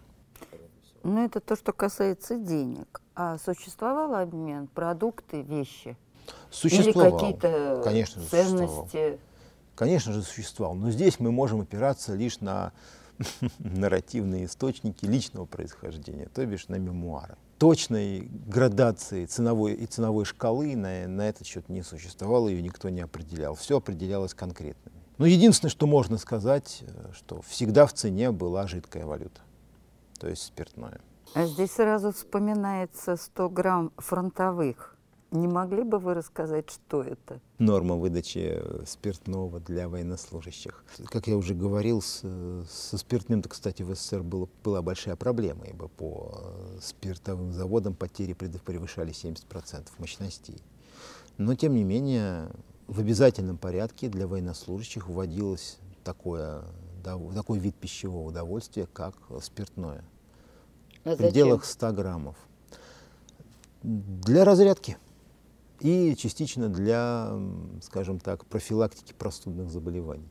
[1.03, 3.01] Ну, это то, что касается денег.
[3.15, 5.97] А существовал обмен продукты, вещи?
[6.51, 7.10] Существовал.
[7.10, 8.75] Или какие-то Конечно же, ценности?
[8.75, 9.19] Существовал.
[9.75, 10.75] Конечно же, существовал.
[10.75, 12.73] Но здесь мы можем опираться лишь на
[13.60, 17.36] нарративные источники личного происхождения, то бишь на мемуары.
[17.57, 23.01] Точной градации ценовой и ценовой шкалы на, на этот счет не существовало, ее никто не
[23.01, 23.55] определял.
[23.55, 24.91] Все определялось конкретно.
[25.17, 29.41] Но единственное, что можно сказать, э, что всегда в цене была жидкая валюта,
[30.19, 31.01] то есть спиртное.
[31.34, 34.97] А здесь сразу вспоминается 100 грамм фронтовых
[35.32, 37.41] не могли бы вы рассказать, что это?
[37.60, 40.84] Норма выдачи спиртного для военнослужащих.
[41.06, 42.21] Как я уже говорил, с,
[42.69, 48.34] со спиртным-то, кстати, в СССР было, была большая проблема, ибо по э, спиртовым заводам потери
[48.34, 50.62] превышали 70% мощностей.
[51.38, 52.49] Но, тем не менее,
[52.88, 56.63] в обязательном порядке для военнослужащих вводилось такое,
[57.03, 60.03] такой вид пищевого удовольствия, как спиртное.
[61.03, 62.36] А в пределах 100 граммов.
[63.83, 64.97] Для разрядки
[65.79, 67.31] и частично для,
[67.81, 70.29] скажем так, профилактики простудных заболеваний.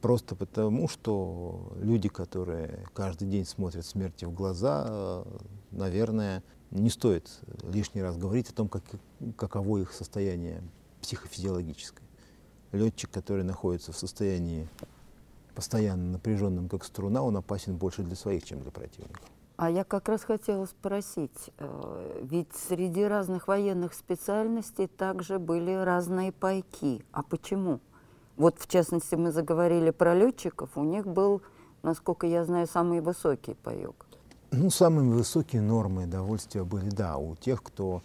[0.00, 5.24] Просто потому, что люди, которые каждый день смотрят смерти в глаза,
[5.70, 7.28] наверное, не стоит
[7.62, 8.84] лишний раз говорить о том, как,
[9.36, 10.62] каково их состояние
[11.02, 12.06] психофизиологическое.
[12.72, 14.68] Летчик, который находится в состоянии
[15.52, 19.24] постоянно напряженном, как струна, он опасен больше для своих, чем для противников.
[19.56, 26.32] А я как раз хотела спросить, э, ведь среди разных военных специальностей также были разные
[26.32, 27.04] пайки.
[27.12, 27.80] А почему?
[28.38, 31.42] Вот в частности мы заговорили про летчиков, у них был,
[31.82, 34.06] насколько я знаю, самый высокий паек.
[34.50, 38.02] Ну, самые высокие нормы довольствия были, да, у тех, кто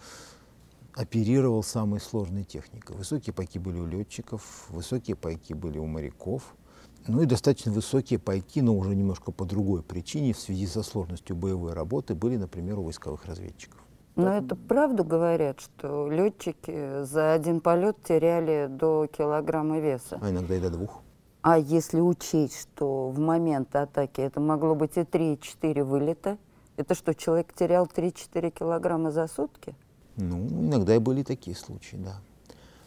[0.94, 2.96] оперировал самой сложной техникой.
[2.96, 6.54] Высокие пайки были у летчиков, высокие пайки были у моряков–
[7.08, 11.36] ну и достаточно высокие пайки, но уже немножко по другой причине, в связи со сложностью
[11.36, 13.80] боевой работы, были, например, у войсковых разведчиков.
[14.16, 20.18] Но это правду говорят, что летчики за один полет теряли до килограмма веса.
[20.22, 21.02] А иногда и до двух.
[21.42, 26.38] А если учесть, что в момент атаки это могло быть и 3-4 вылета,
[26.76, 29.74] это что, человек терял 3-4 килограмма за сутки?
[30.16, 32.16] Ну, иногда и были такие случаи, да.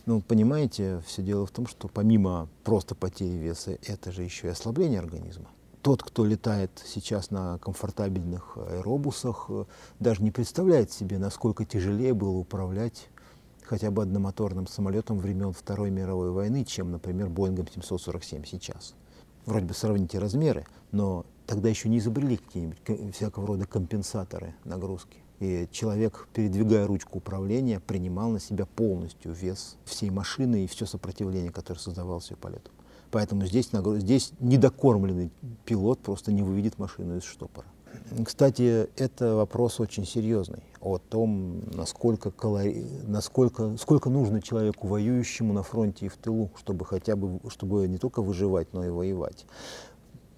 [0.10, 4.50] Ну, понимаете, все дело в том, что помимо просто потери веса, это же еще и
[4.50, 5.52] ослабление организма.
[5.84, 9.66] Тот, кто летает сейчас на комфортабельных аэробусах, э,
[10.00, 13.08] даже не представляет себе, насколько тяжелее было управлять
[13.62, 18.96] хотя бы одномоторным самолетом времен Второй мировой войны, чем, например, Боингом 747 сейчас.
[19.46, 25.20] Вроде бы сравните размеры, но тогда еще не изобрели какие-нибудь всякого рода компенсаторы нагрузки.
[25.40, 31.52] И человек, передвигая ручку управления, принимал на себя полностью вес всей машины и все сопротивление,
[31.52, 32.72] которое создавалось ее полету.
[33.12, 35.32] Поэтому здесь, здесь недокормленный
[35.66, 37.66] пилот просто не выведет машину из штопора.
[38.26, 42.86] Кстати, это вопрос очень серьезный о том, насколько, калори...
[43.08, 47.98] насколько сколько нужно человеку воюющему на фронте и в тылу, чтобы хотя бы чтобы не
[47.98, 49.46] только выживать, но и воевать.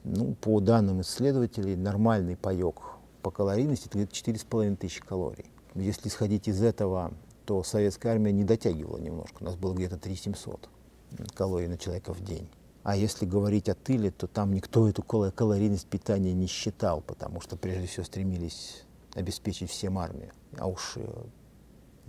[0.04, 2.82] Ну, по данным исследователей, нормальный паек
[3.22, 5.46] по калорийности это где-то 4,5 тысячи калорий.
[5.76, 7.14] Если исходить из этого,
[7.52, 9.42] что советская армия не дотягивала немножко.
[9.42, 10.70] У нас было где-то 3700
[11.36, 12.50] калорий на человека в день.
[12.84, 17.58] А если говорить о тыле, то там никто эту калорийность питания не считал, потому что
[17.58, 20.32] прежде всего стремились обеспечить всем армию.
[20.58, 21.06] А уж э,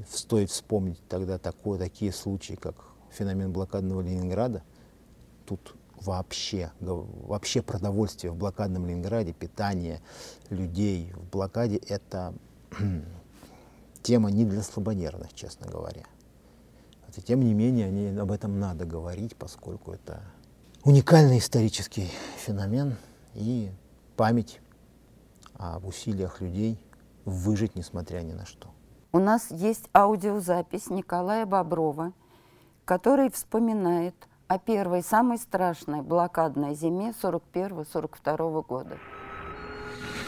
[0.09, 2.77] стоит вспомнить тогда такое, такие случаи, как
[3.11, 4.63] феномен блокадного Ленинграда.
[5.45, 10.01] Тут вообще, вообще продовольствие в блокадном Ленинграде, питание
[10.51, 12.35] людей в блокаде– это
[14.03, 16.05] тема не для слабонервных, честно говоря.
[17.07, 20.23] Хотя, тем не менее, они, об этом надо говорить, поскольку это
[20.85, 22.97] уникальный исторический феномен
[23.35, 23.71] и
[24.17, 24.61] память
[25.55, 26.79] об усилиях людей
[27.25, 28.69] выжить, несмотря ни на что.
[29.13, 32.13] У нас есть аудиозапись Николая Боброва,
[32.85, 34.15] который вспоминает
[34.49, 38.99] о первой, самой страшной блокадной зиме 41-42 года.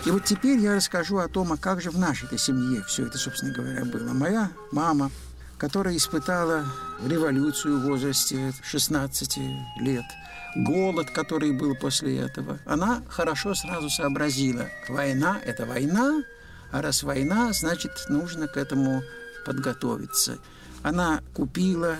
[0.07, 3.18] И вот теперь я расскажу о том, а как же в нашей семье все это,
[3.18, 4.12] собственно говоря, было.
[4.12, 5.11] Моя мама,
[5.57, 6.64] которая испытала
[7.07, 9.38] революцию в возрасте 16
[9.81, 10.05] лет–
[10.55, 16.22] голод, который был после этого, она хорошо сразу сообразила, война– это война,
[16.70, 19.03] а раз война, значит, нужно к этому
[19.44, 20.38] подготовиться.
[20.83, 21.96] Она купила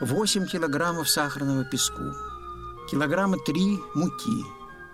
[0.00, 2.14] 8 килограммов сахарного песку,
[2.90, 4.44] килограмма 3 муки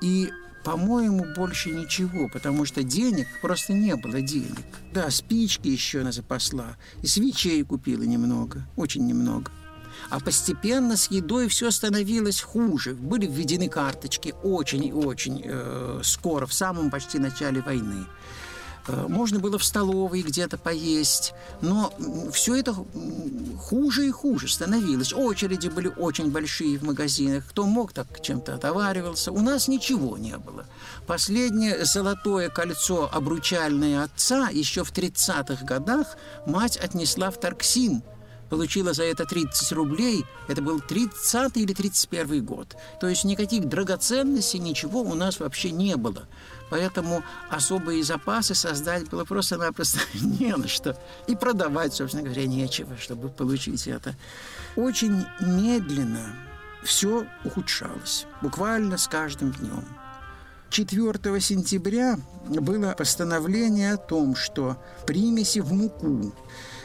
[0.01, 0.31] и
[0.65, 4.65] по-моему, больше ничего, потому что денег просто не было денег.
[4.95, 9.53] Да, спички еще она запасла, и свечей купила немного, очень немного.
[10.09, 12.95] А постепенно с едой все становилось хуже.
[12.95, 18.07] Были введены карточки очень и очень э, скоро, в самом почти начале войны.
[18.87, 21.93] Э, можно было в столовой где-то поесть, но
[22.33, 22.75] все это
[23.59, 25.13] хуже и хуже становилось.
[25.13, 27.47] Очереди были очень большие в магазинах.
[27.49, 29.33] Кто мог, так чем-то отоваривался.
[29.33, 30.67] У нас ничего не было.
[31.07, 36.17] Последнее золотое кольцо обручальное отца еще в 30-х годах
[36.47, 38.03] мать отнесла в Тарксин–
[38.55, 42.77] получила за это 30 рублей, это был 30 или 31 год.
[43.01, 46.29] То есть никаких драгоценностей, ничего у нас вообще не было.
[46.71, 50.99] Поэтому особые запасы создать было просто-напросто не на что.
[51.27, 54.15] И продавать, собственно говоря, нечего, чтобы получить это.
[54.77, 56.35] Очень медленно
[56.83, 59.85] все ухудшалось, буквально с каждым днем.
[60.71, 66.35] 4 сентября было постановление о том, что примеси в муку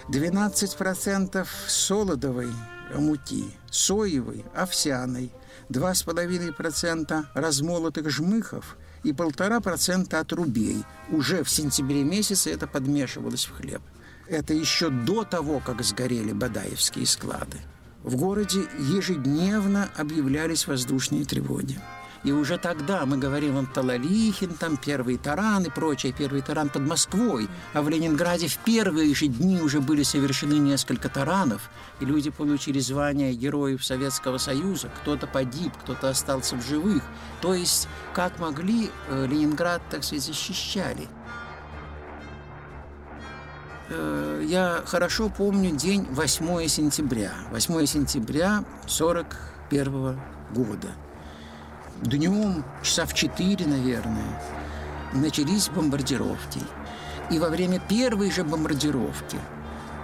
[0.10, 2.52] 12% солодовой
[2.96, 5.32] муки, соевой, овсяной,
[5.70, 10.84] 2,5% размолотых жмыхов и 1,5% отрубей.
[11.10, 13.82] Уже в сентябре месяце это подмешивалось в хлеб.
[14.28, 17.58] Это еще до того, как сгорели Бадаевские склады.
[18.04, 21.80] В городе ежедневно объявлялись воздушные тревоги.
[22.24, 26.82] И уже тогда мы говорим он Талалихин, там первый таран и прочее, первый таран под
[26.82, 27.48] Москвой.
[27.74, 32.80] А в Ленинграде в первые же дни уже были совершены несколько таранов, и люди получили
[32.80, 34.90] звание героев Советского Союза.
[35.02, 37.04] Кто-то погиб, кто-то остался в живых.
[37.42, 41.08] То есть, как могли, э, Ленинград, так сказать, защищали.
[43.90, 47.32] Э, я хорошо помню день 8 сентября.
[47.52, 50.20] 8 сентября 41
[50.54, 50.90] года–
[52.04, 54.42] днем, часа в четыре, наверное,
[55.14, 56.62] начались бомбардировки.
[57.32, 59.38] И во время первой же бомбардировки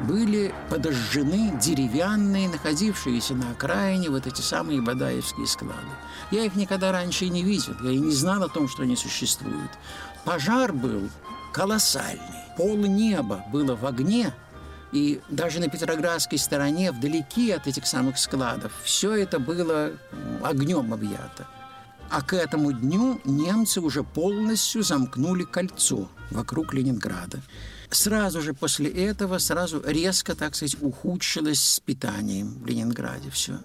[0.01, 5.75] были подожжены деревянные, находившиеся на окраине, вот эти самые Бадаевские склады.
[6.31, 8.95] Я их никогда раньше и не видел, я и не знал о том, что они
[8.95, 9.71] существуют.
[10.25, 11.09] Пожар был
[11.53, 12.19] колоссальный.
[12.57, 14.33] Пол неба было в огне,
[14.91, 19.91] и даже на Петроградской стороне, вдалеке от этих самых складов, все это было
[20.43, 21.47] огнем объято.
[22.09, 27.41] А к этому дню немцы уже полностью замкнули кольцо вокруг Ленинграда.
[27.89, 33.59] Сразу же после этого, сразу резко, так сказать, ухудшилось с питанием в Ленинграде все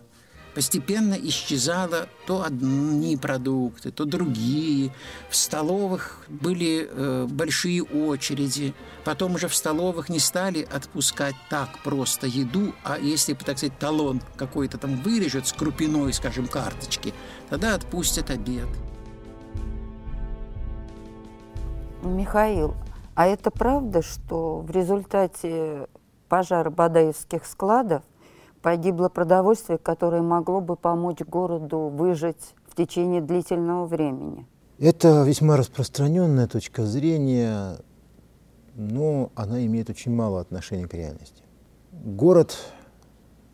[0.55, 4.93] постепенно исчезало то одни продукты, то другие.
[5.29, 8.75] В столовых были э, большие очереди.
[9.05, 14.21] Потом уже в столовых не стали отпускать так просто еду, а если, так сказать, талон
[14.37, 17.15] какой-то там вырежет с крупиной, скажем, карточки,
[17.49, 18.69] тогда отпустят обед.
[22.03, 22.75] Михаил,
[23.15, 25.87] а это правда, что в результате
[26.29, 28.03] пожара Бадаевских складов
[28.63, 34.47] погибло продовольствие, которое могло бы помочь городу выжить в течение длительного времени.
[34.79, 37.77] Это весьма распространенная точка зрения,
[38.75, 41.43] но она имеет очень мало отношения к реальности.
[41.93, 42.57] Город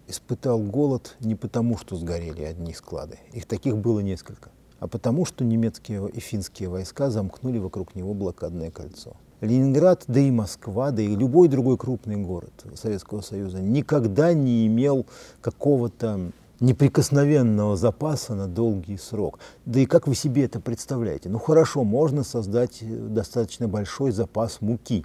[0.07, 5.45] испытал голод не потому, что сгорели одни склады, их таких было несколько, а потому, что
[5.45, 9.17] немецкие и финские войска замкнули вокруг него блокадное кольцо.
[9.41, 15.07] Ленинград, да и Москва, да и любой другой крупный город Советского Союза никогда не имел
[15.41, 19.39] какого-то неприкосновенного запаса на долгий срок.
[19.67, 21.29] Да и как вы себе это представляете?
[21.29, 22.83] Ну хорошо, можно создать
[23.13, 25.05] достаточно большой запас муки,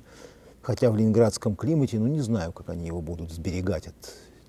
[0.62, 3.96] хотя в ленинградском климате, ну не знаю, как они его будут сберегать от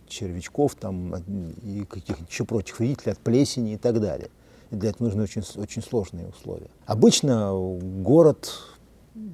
[0.06, 1.16] червячков там,
[1.64, 4.28] и каких-то еще прочих вредителей, от плесени и так далее.
[4.70, 6.68] И для этого нужны очень, очень сложные условия.
[6.86, 8.52] Обычно город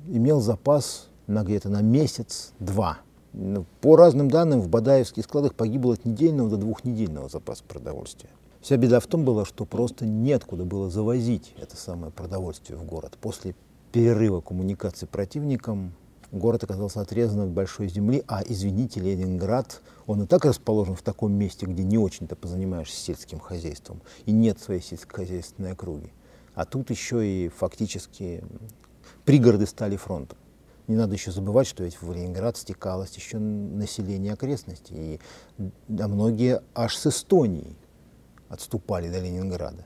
[0.09, 2.99] имел запас на где-то на месяц-два.
[3.33, 8.31] Ну, по разным данным, в Бадаевских складах погибло от недельного до двухнедельного запаса продовольствия.
[8.61, 13.17] Вся беда в том была, что просто неоткуда было завозить это самое продовольствие в город.
[13.21, 13.55] После
[13.93, 15.93] перерыва коммуникации противником
[16.33, 21.33] город оказался отрезан от большой земли, а, извините, Ленинград, он и так расположен в таком
[21.33, 26.13] месте, где не очень-то позанимаешься сельским хозяйством, и нет своей сельскохозяйственной округи.
[26.55, 28.43] А тут еще и фактически
[29.29, 30.39] пригороды стали фронтом.
[30.87, 35.21] Не надо еще забывать, что ведь в Ленинград стекалось еще население окрестностей, и
[35.87, 37.77] да, многие аж с Эстонии
[38.49, 39.85] отступали до Ленинграда,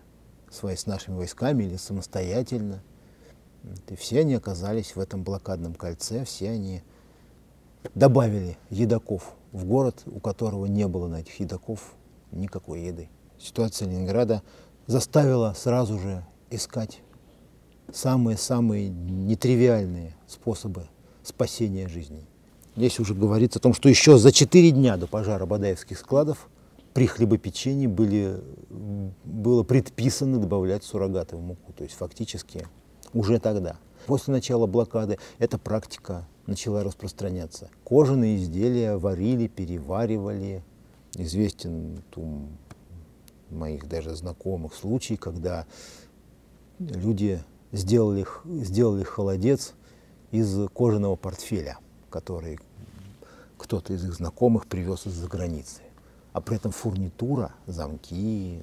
[0.48, 2.82] свои с нашими войсками или самостоятельно–
[3.88, 6.82] и все они оказались в этом блокадном кольце, все они
[7.94, 11.94] добавили едоков в город, у которого не было на этих едоков
[12.30, 13.08] никакой еды.
[13.38, 14.42] Ситуация Ленинграда
[14.86, 17.00] заставила сразу же искать
[17.92, 20.88] самые-самые нетривиальные способы
[21.22, 22.24] спасения жизни.
[22.74, 26.48] Здесь уже говорится о том, что еще за четыре дня до пожара Бадаевских складов
[26.94, 28.40] при хлебопечении были,
[29.24, 31.72] было предписано добавлять суррогаты в муку.
[31.72, 32.66] То есть фактически
[33.12, 33.76] уже тогда.
[34.06, 37.70] После начала блокады эта практика начала распространяться.
[37.84, 40.62] Кожаные изделия варили, переваривали.
[41.14, 42.46] Известен у
[43.50, 45.66] моих даже знакомых случай, когда
[46.78, 47.42] люди
[47.72, 49.74] сделали, сделали холодец
[50.30, 51.78] из кожаного портфеля,
[52.10, 52.60] который
[53.58, 55.82] кто-то из их знакомых привез из-за границы.
[56.32, 58.62] А при этом фурнитура, замки,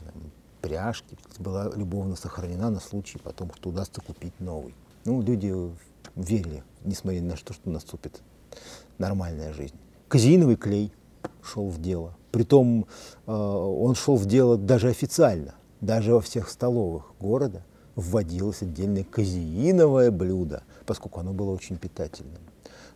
[0.62, 4.74] пряжки была любовно сохранена на случай потом, что удастся купить новый.
[5.06, 5.54] Ну, люди
[6.16, 8.22] верили, несмотря на то, что наступит
[8.98, 9.76] нормальная жизнь.
[10.08, 10.92] Казеиновый клей
[11.44, 12.16] шел в дело.
[12.32, 12.86] Притом
[13.26, 15.56] э, он шел в дело даже официально.
[15.82, 17.64] Даже во всех столовых города
[18.00, 22.42] вводилось отдельное казеиновое блюдо, поскольку оно было очень питательным.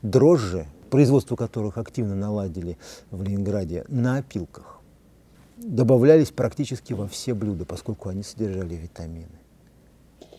[0.02, 2.78] Дрожжи, производство которых активно наладили
[3.12, 4.82] в Ленинграде на опилках,
[5.58, 9.40] добавлялись практически во все блюда, поскольку они содержали витамины.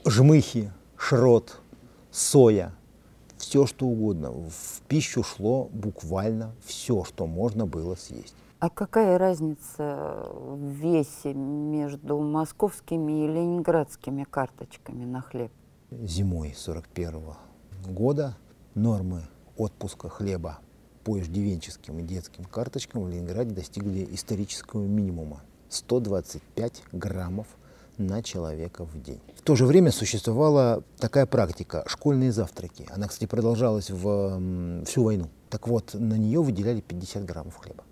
[0.06, 1.60] Жмыхи, шрот,
[2.10, 2.74] соя,
[3.38, 4.30] все что угодно.
[4.30, 8.34] В пищу шло буквально все, что можно было съесть.
[8.64, 15.52] А какая разница в весе между московскими и ленинградскими карточками на хлеб?
[15.90, 17.24] Зимой 41
[17.86, 18.38] года
[18.74, 19.24] нормы
[19.58, 20.60] отпуска хлеба
[21.04, 27.48] по иждивенческим и детским карточкам в Ленинграде достигли исторического минимума– 125 граммов
[27.98, 29.20] на человека в день.
[29.36, 32.88] В то же время существовала такая практика– школьные завтраки.
[32.90, 35.28] Она, кстати, продолжалась в всю войну.
[35.50, 37.84] Так вот, на нее выделяли 50 граммов хлеба.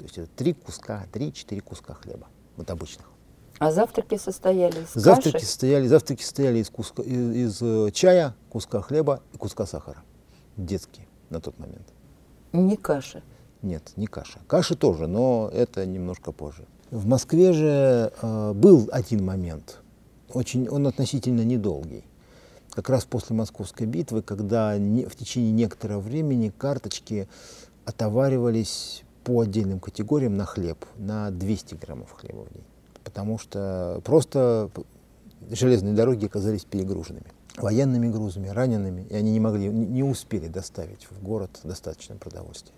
[0.00, 3.06] То есть это три куска, три-четыре куска хлеба, вот обычных.
[3.58, 5.44] А завтраки состояли из завтраки каши?
[5.44, 10.02] Состояли, завтраки состояли из, куска, из, из э, чая, куска хлеба и куска сахара.
[10.56, 11.86] Детские на тот момент.
[12.54, 13.22] Не каша.
[13.60, 14.38] Нет, не каша.
[14.46, 16.64] Каша тоже, но это немножко позже.
[16.90, 19.82] В Москве же э, был один момент,
[20.32, 22.04] очень, он относительно недолгий.
[22.70, 27.28] Как раз после Московской битвы, когда не, в течение некоторого времени карточки
[27.84, 32.64] отоваривались по отдельным категориям на хлеб, на 200 граммов хлеба в день.
[33.04, 34.70] Потому что просто
[35.52, 41.22] железные дороги оказались перегруженными военными грузами, ранеными, и они не могли, не успели доставить в
[41.22, 42.74] город достаточно продовольствия.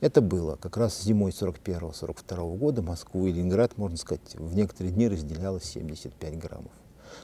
[0.00, 5.08] Это было как раз зимой 41-42 года Москву и Ленинград, можно сказать, в некоторые дни
[5.08, 6.72] разделяло 75 граммов.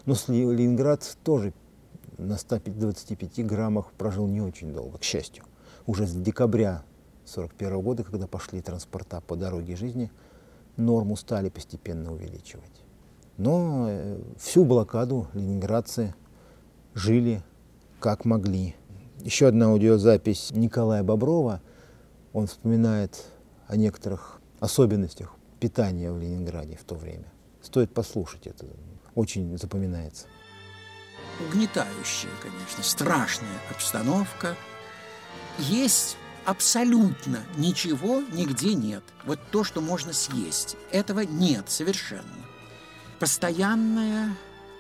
[0.07, 1.53] Но Ленинград тоже
[2.17, 5.45] на 125 граммах прожил не очень долго, к счастью.
[5.85, 6.85] Уже с декабря
[7.31, 10.11] 41 года, когда пошли транспорта по дороге жизни,
[10.77, 12.83] норму стали постепенно увеличивать.
[13.37, 16.15] Но э, всю блокаду ленинградцы
[16.95, 17.43] жили
[18.01, 18.75] как могли.
[19.21, 21.61] Еще одна аудиозапись Николая Боброва.
[22.33, 23.25] Он вспоминает
[23.67, 27.27] о некоторых особенностях питания в Ленинграде в то время.
[27.63, 28.67] Стоит послушать это,
[29.15, 30.27] очень запоминается.
[31.49, 34.57] Угнетающая, конечно, страшная обстановка.
[35.59, 39.03] Есть абсолютно ничего нигде нет.
[39.25, 42.25] Вот то, что можно съесть, этого нет совершенно.
[43.19, 44.37] Постоянная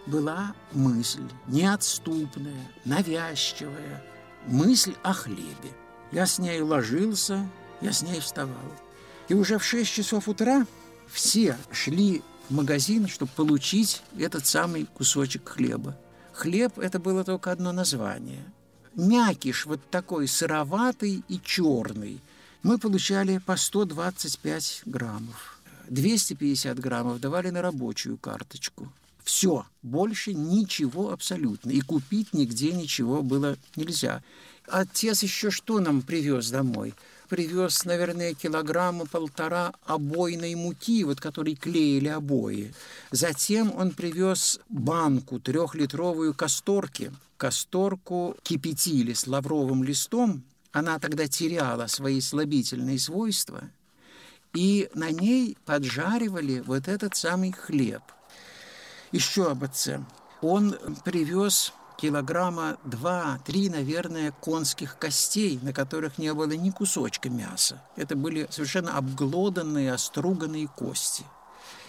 [0.06, 4.02] была мысль, неотступная, навязчивая.
[4.46, 5.76] мысль о хлебе.
[6.12, 7.48] Я с ней ложился,
[7.80, 8.54] я с ней вставал.
[9.28, 10.66] И уже в 6 часов утра
[11.06, 15.96] все шли в магазин, чтобы получить этот самый кусочек хлеба.
[16.32, 18.44] Хлеб– это было только одно название.
[18.94, 22.20] Мякиш вот такой сыроватый и черный.
[22.62, 25.58] Мы получали по 125 граммов.
[25.88, 28.92] 250 граммов давали на рабочую карточку.
[29.24, 31.70] Все, больше ничего абсолютно.
[31.70, 34.22] И купить нигде ничего было нельзя.
[34.66, 36.94] Отец еще что нам привез домой?
[37.30, 42.74] Привез, наверное, килограмма полтора обойной муки, вот которой клеили обои.
[43.12, 47.12] Затем он привез банку трехлитровую касторки.
[47.36, 50.42] Касторку кипятили с лавровым листом.
[50.72, 53.62] Она тогда теряла свои слабительные свойства.
[54.52, 58.02] И на ней поджаривали вот этот самый хлеб.
[59.12, 60.04] Еще об отце.
[60.42, 67.82] Он привез килограмма два-три, наверное, конских костей, на которых не было ни кусочка мяса.
[67.96, 71.24] Это были совершенно обглоданные, оструганные кости.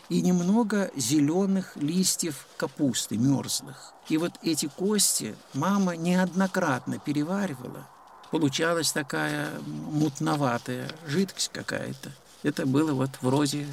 [0.09, 3.93] И немного зеленых листьев капусты, мерзлых.
[4.09, 7.87] И вот эти кости мама неоднократно переваривала.
[8.31, 12.11] Получалась такая мутноватая жидкость какая-то.
[12.43, 13.65] Это было вот вроде,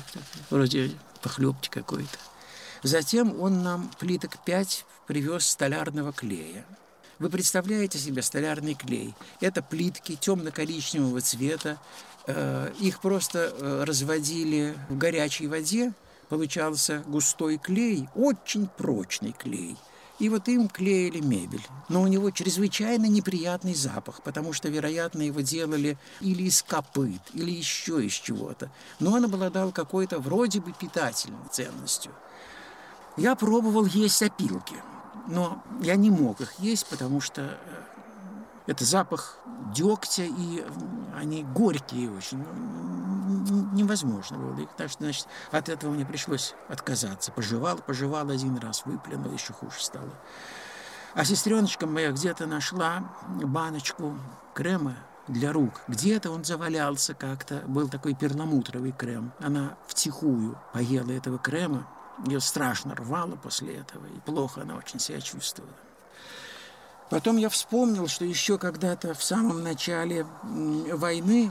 [0.50, 2.18] вроде похлебки какой-то.
[2.82, 6.64] Затем он нам плиток пять привез столярного клея.
[7.18, 9.14] Вы представляете себе столярный клей?
[9.40, 11.78] Это плитки темно-коричневого цвета.
[12.28, 15.92] Э, их просто э, разводили в горячей воде.
[16.28, 19.76] Получался густой клей, очень прочный клей.
[20.20, 21.66] И вот им клеили мебель.
[21.88, 27.50] Но у него чрезвычайно неприятный запах, потому что, вероятно, его делали или из копыт, или
[27.50, 28.70] еще из чего-то.
[29.00, 32.12] Но он обладал какой-то вроде бы питательной ценностью–
[33.18, 34.76] я пробовал есть опилки,
[35.26, 37.56] но я не мог их есть, потому что э,
[38.66, 39.38] это запах
[39.74, 40.64] дегтя, и
[41.16, 42.38] они горькие очень.
[42.38, 44.60] Ну, невозможно было.
[44.60, 47.32] И, так что, значит, от этого мне пришлось отказаться.
[47.32, 50.12] Пожевал, пожевал один раз, выплюнул, еще хуже стало.
[51.14, 54.16] А сестреночка моя где-то нашла баночку
[54.54, 54.96] крема
[55.26, 55.80] для рук.
[55.88, 57.62] Где-то он завалялся как-то.
[57.66, 59.32] Был такой перламутровый крем.
[59.40, 61.86] Она втихую поела этого крема,
[62.26, 65.74] ее страшно рвало после этого, и плохо она очень себя чувствовала.
[67.10, 71.50] Потом я вспомнил, что еще когда-то в самом начале войны,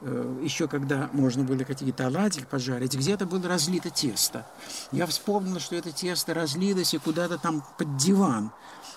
[0.00, 4.46] э, еще когда можно было какие-то оладьи пожарить, где-то было разлито тесто.
[4.92, 8.52] Я вспомнил, что это тесто разлилось и куда-то там под диван.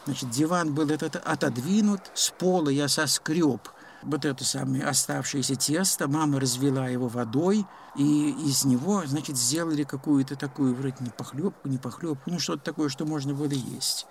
[0.06, 3.68] Значит, диван был этот отодвинут, с пола я соскреб
[4.04, 10.36] вот это самое оставшееся тесто, мама развела его водой, и из него, значит, сделали какую-то
[10.36, 14.06] такую, вроде не похлебку, не похлебку, ну что-то такое, что можно было есть.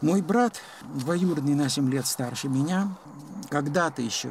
[0.00, 2.88] Мой брат, двоюродный на 7 лет старше меня,
[3.48, 4.28] когда-то еще,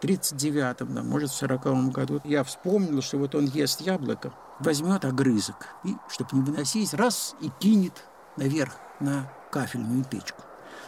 [0.00, 5.04] в 39-м, да, может, в 40-м году, я вспомнил, что вот он ест яблоко, возьмет
[5.04, 8.04] огрызок, и, чтобы не выносить, раз и кинет
[8.36, 10.42] наверх на кафельную печку.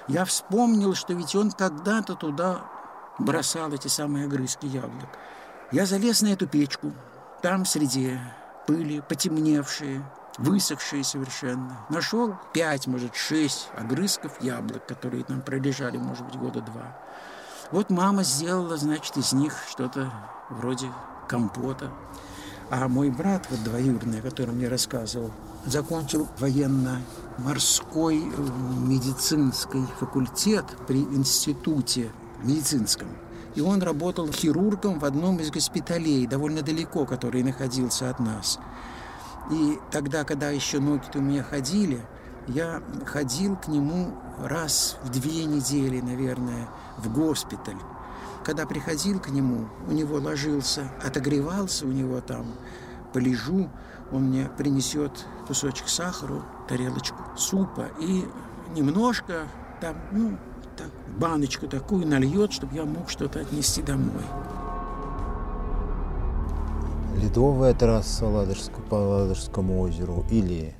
[0.08, 2.62] Я вспомнил, что ведь он когда-то туда
[3.18, 5.08] бросал эти самые огрызки яблок.
[5.70, 6.92] Я залез на эту печку.
[7.42, 8.18] Там среди
[8.66, 10.04] пыли, потемневшие,
[10.38, 11.78] высохшие совершенно.
[11.88, 16.96] Нашел пять, может, шесть огрызков яблок, которые там пролежали, может быть, года два.
[17.70, 20.12] Вот мама сделала, значит, из них что-то
[20.50, 20.90] вроде
[21.28, 21.90] компота.
[22.70, 25.30] А мой брат, вот двоюродный, о котором я рассказывал,
[25.66, 28.48] закончил военно-морской э,
[28.78, 32.10] медицинский факультет при институте
[32.44, 33.08] медицинском.
[33.54, 38.58] И он работал хирургом в одном из госпиталей, довольно далеко, который находился от нас.
[39.50, 42.00] И тогда, когда еще ноги-то у меня ходили,
[42.48, 46.68] я ходил к нему раз в две недели, наверное,
[46.98, 47.76] в госпиталь.
[48.44, 52.46] Когда приходил к нему, у него ложился, отогревался у него там,
[53.12, 53.70] полежу,
[54.10, 58.24] он мне принесет кусочек сахара, тарелочку супа и
[58.74, 59.46] немножко
[59.80, 60.38] там, ну,
[60.76, 64.22] так, баночку такую нальет, чтобы я мог что-то отнести домой.
[67.16, 70.74] Ледовая трасса Ладожск, по Ладожскому озеру или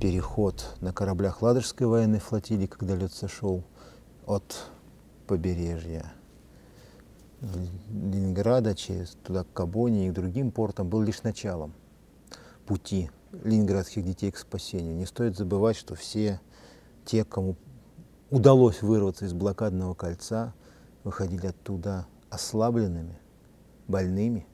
[0.00, 3.64] переход на кораблях Ладожской военной флотилии, когда лед сошел
[4.26, 4.70] от
[5.26, 6.12] побережья
[7.40, 11.74] Ленинграда через туда к Кабоне и к другим портам был лишь началом
[12.66, 13.10] пути
[13.44, 14.96] ленинградских детей к спасению.
[14.96, 16.40] Не стоит забывать, что все
[17.04, 17.56] те, кому
[18.30, 20.54] удалось вырваться из блокадного кольца,
[21.04, 23.18] выходили оттуда ослабленными,
[23.88, 24.46] больными.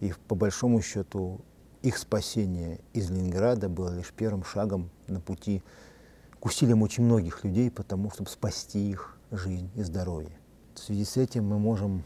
[0.00, 1.40] И по большому счету
[1.82, 5.62] их спасение из Ленинграда было лишь первым шагом на пути
[6.40, 10.36] к усилиям очень многих людей, потому чтобы спасти их жизнь и здоровье.
[10.74, 12.04] В связи с этим мы можем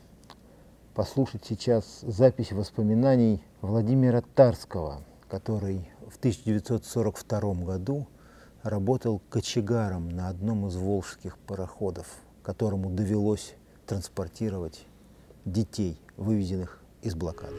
[0.95, 8.07] послушать сейчас запись воспоминаний Владимира Тарского, который в 1942 году
[8.69, 12.07] работал кочегаром на одном из волжских пароходов,
[12.43, 13.55] которому довелось
[13.87, 14.87] транспортировать
[15.45, 17.57] детей, вывезенных из блокады.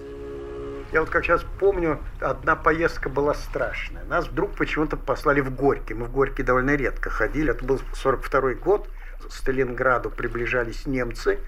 [0.93, 4.05] Я вот как сейчас помню, одна поездка была страшная.
[4.05, 5.93] Нас вдруг почему-то послали в Горький.
[5.93, 7.51] Мы в Горький довольно редко ходили.
[7.51, 8.87] Это был 42 год.
[9.21, 11.39] К Сталинграду приближались немцы.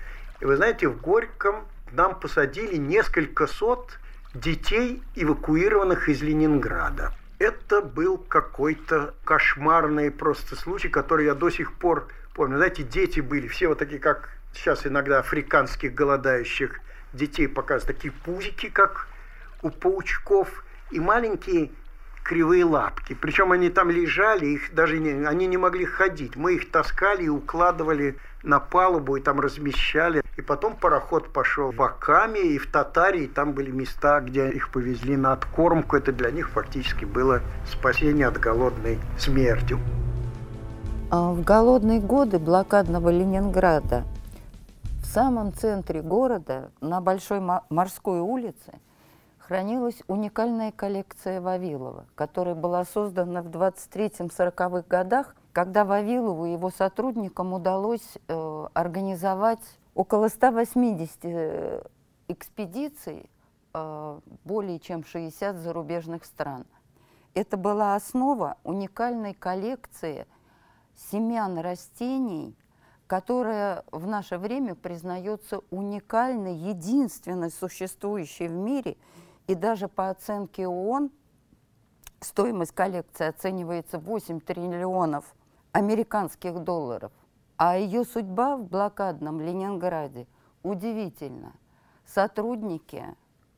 [0.42, 3.98] И вы знаете, в Горьком нам посадили несколько сот
[4.34, 7.14] детей, эвакуированных из Ленинграда.
[7.40, 12.58] Это был какой-то кошмарный просто случай, который я до сих пор помню.
[12.58, 16.82] Знаете, дети были все вот такие, как сейчас иногда африканских голодающих
[17.14, 19.08] детей показывают, такие пузики, как
[19.62, 21.72] у паучков, и маленькие
[22.30, 23.18] кривые лапки.
[23.20, 26.36] Причем они там лежали, их даже не, они не могли ходить.
[26.36, 30.22] Мы их таскали и укладывали на палубу и там размещали.
[30.38, 33.26] И потом пароход пошел в Акаме и в Татарии.
[33.26, 35.98] Там были места, где их повезли на откормку.
[35.98, 39.76] Это для них фактически было спасение от голодной смерти.
[41.10, 44.04] А в голодные годы блокадного Ленинграда
[45.02, 48.74] в самом центре города, на Большой морской улице,
[49.50, 57.54] хранилась уникальная коллекция Вавилова, которая была создана в 23-40-х годах, когда Вавилову и его сотрудникам
[57.54, 61.84] удалось э, организовать около 180 э,
[62.28, 63.28] экспедиций,
[63.74, 66.68] э, более чем 60 зарубежных стран.
[67.34, 70.28] Это была основа уникальной коллекции
[71.10, 72.56] семян растений,
[73.08, 78.96] которая в наше время признается уникальной, единственной существующей в мире–
[79.50, 81.10] и даже по оценке ООН
[82.20, 85.26] стоимость коллекции оценивается 8 триллионов
[85.72, 87.12] американских долларов.
[87.58, 90.28] А ее судьба в блокадном Ленинграде
[90.62, 91.54] удивительна.
[92.06, 93.04] Сотрудники,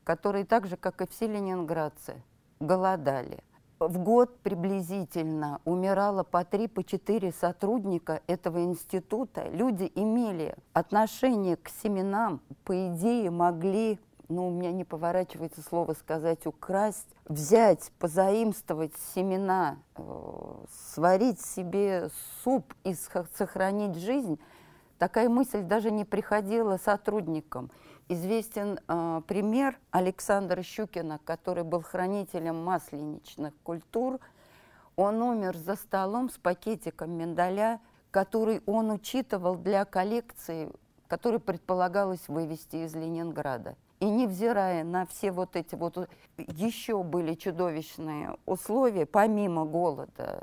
[0.02, 2.14] которые так же, как и все ленинградцы,
[2.58, 3.44] голодали.
[3.78, 9.46] В год приблизительно умирало по три, по четыре сотрудника этого института.
[9.50, 14.00] Люди имели отношение к семенам, по идее могли
[14.32, 20.64] ну, у меня не поворачивается слово сказать украсть, взять, позаимствовать семена, э,
[20.94, 22.10] сварить себе
[22.42, 24.40] суп и сохранить жизнь,
[24.98, 27.70] такая мысль даже не приходила сотрудникам.
[28.08, 34.18] Известен э, пример Александра Щукина, который был хранителем масленичных культур.
[34.96, 37.80] Он умер за столом с пакетиком миндаля,
[38.10, 40.70] который он учитывал для коллекции,
[41.08, 43.76] которую предполагалось вывести из Ленинграда.
[44.02, 50.42] И невзирая на все вот эти вот еще были чудовищные условия, помимо голода,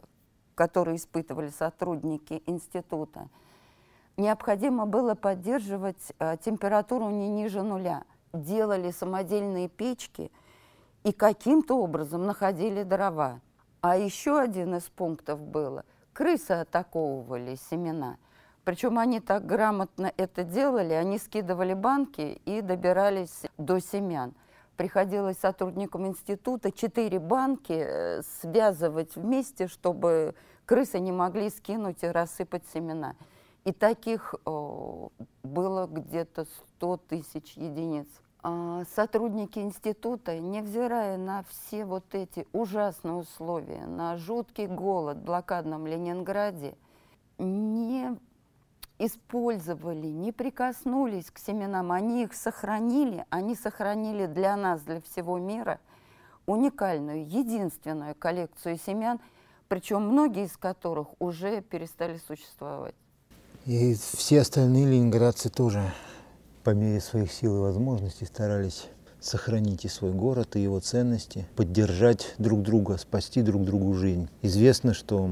[0.56, 3.28] которые испытывали сотрудники института,
[4.16, 8.06] необходимо было поддерживать э, температуру не ниже нуля.
[8.32, 10.32] Делали самодельные печки
[11.04, 13.42] и каким-то образом находили дрова.
[13.82, 15.84] А еще один из пунктов было–
[16.14, 18.20] крысы атаковывали семена–
[18.70, 24.36] причем они так грамотно это делали, они скидывали банки и добирались до семян.
[24.78, 30.36] Приходилось сотрудникам института четыре банки э, связывать вместе, чтобы
[30.68, 33.16] крысы не могли скинуть и рассыпать семена.
[33.64, 36.46] И таких было где-то
[36.78, 38.06] 100 тысяч единиц.
[38.44, 45.88] А сотрудники института, невзирая на все вот эти ужасные условия, на жуткий голод в блокадном
[45.88, 46.76] Ленинграде,
[47.40, 48.16] не
[49.00, 55.80] использовали, не прикоснулись к семенам, они их сохранили, они сохранили для нас, для всего мира
[56.46, 59.20] уникальную, единственную коллекцию семян,
[59.68, 62.96] причем многие из которых уже перестали существовать.
[63.66, 65.84] И все остальные ленинградцы тоже
[66.64, 68.88] по мере своих сил и возможностей старались
[69.22, 74.30] сохранить и свой город, и его ценности, поддержать друг друга, спасти друг другу жизнь.
[74.42, 75.30] Известно, что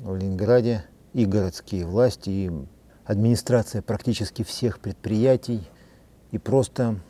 [0.00, 2.50] в Ленинграде и городские власти, и
[3.10, 5.68] администрация практически всех предприятий
[6.30, 7.00] и просто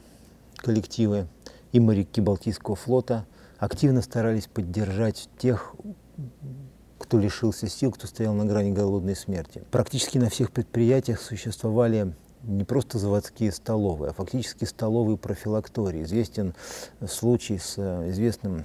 [0.57, 1.27] коллективы
[1.73, 3.27] и моряки Балтийского флота
[3.59, 5.75] активно старались поддержать тех,
[6.99, 9.63] кто лишился сил, кто стоял на грани голодной смерти.
[9.71, 16.05] Практически на всех предприятиях существовали не просто заводские столовые, а фактически столовые профилактории.
[16.05, 16.55] Известен
[17.07, 17.77] случай с
[18.09, 18.65] известным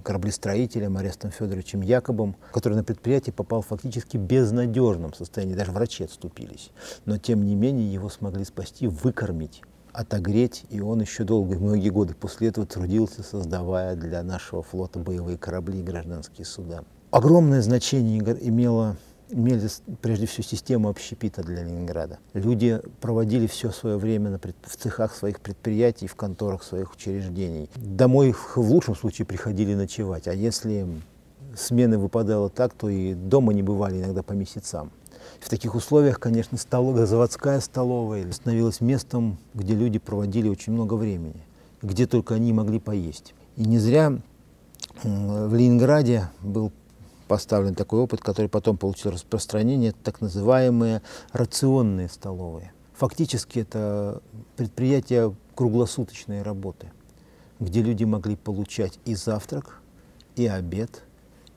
[0.00, 6.70] кораблестроителем Арестом Федоровичем Якобом, который на предприятие попал фактически безнадежном состоянии, даже врачи отступились.
[7.04, 12.14] Но тем не менее его смогли спасти, выкормить отогреть, и он еще долго, многие годы
[12.14, 16.84] после этого трудился, создавая для нашего флота боевые корабли и гражданские суда.
[17.10, 18.96] Огромное значение имело
[19.30, 19.68] имели
[20.00, 22.18] прежде всего систему общепита для Ленинграда.
[22.34, 27.68] Люди проводили все свое время в цехах своих предприятий, в конторах своих учреждений.
[27.76, 30.86] Домой в лучшем случае приходили ночевать, а если
[31.56, 34.90] смены выпадало так, то и дома не бывали иногда по месяцам.
[35.40, 41.42] В таких условиях, конечно, столовая, заводская столовая становилась местом, где люди проводили очень много времени,
[41.82, 43.34] где только они могли поесть.
[43.56, 44.18] И не зря
[45.02, 46.72] в Ленинграде был
[47.30, 51.00] поставлен такой опыт, который потом получил распространение, так называемые
[51.30, 52.72] рационные столовые.
[52.94, 54.20] Фактически это
[54.56, 56.90] предприятия круглосуточной работы,
[57.60, 59.80] где люди могли получать и завтрак,
[60.34, 61.04] и обед,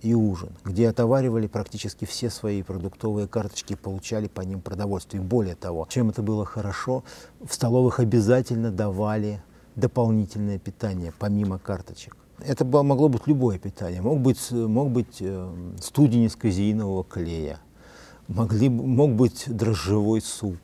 [0.04, 5.24] и ужин, где отоваривали практически все свои продуктовые карточки, получали по ним продовольствие.
[5.24, 7.04] Более того, чем это было хорошо,
[7.44, 9.42] в столовых обязательно давали
[9.76, 12.16] дополнительное питание, помимо карточек.
[12.46, 14.02] Это могло быть любое питание.
[14.02, 17.60] Мог быть, мог быть э, студень из казеинового клея,
[18.28, 20.60] могли, мог быть дрожжевой суп.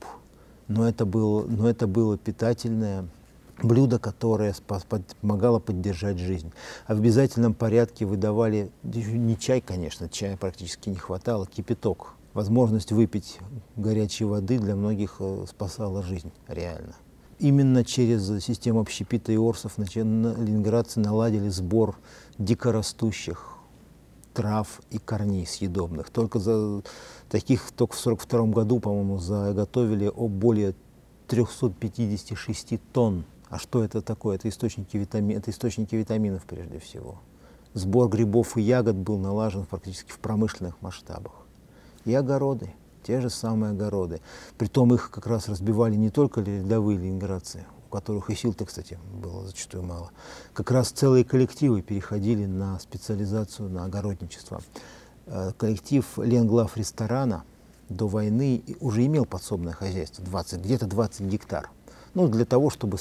[0.68, 3.08] Но это, было, но это было питательное
[3.64, 4.54] блюдо, которое
[5.22, 6.52] помогало поддержать жизнь.
[6.86, 12.14] А в обязательном порядке выдавали, не чай, конечно, чая практически не хватало, кипяток.
[12.34, 13.40] Возможность выпить
[13.76, 16.96] горячей воды для многих э, спасала жизнь, реально.
[17.40, 21.98] Именно через систему общепита и орсов ленинградцы наладили сбор
[22.38, 23.56] дикорастущих
[24.34, 26.10] трав и корней съедобных.
[26.10, 26.82] Только за
[27.30, 30.76] таких только в 1942 году, по-моему, заготовили о более
[31.28, 33.24] 356 тонн.
[33.50, 34.36] А что это такое?
[34.36, 35.34] Это источники, витами...
[35.34, 37.20] это источники витаминов прежде всего.
[37.74, 41.34] Сбор грибов и ягод был налажен практически в промышленных масштабах.
[42.04, 42.74] И огороды
[43.10, 44.22] те же самые огороды.
[44.60, 49.48] Притом их как раз разбивали не только рядовые ленинградцы, у которых и сил-то, кстати, было
[49.48, 50.12] зачастую мало.
[50.54, 54.62] Как раз целые коллективы переходили на специализацию на огородничество.
[55.26, 57.46] Э, коллектив Ленглав ресторана
[57.90, 61.72] до войны уже имел подсобное хозяйство, 20, где-то 20 гектар.
[62.14, 63.00] Ну, для того, чтобы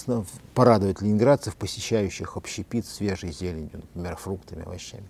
[0.54, 5.06] порадовать ленинградцев, посещающих общепит свежей зеленью, например, фруктами, овощами.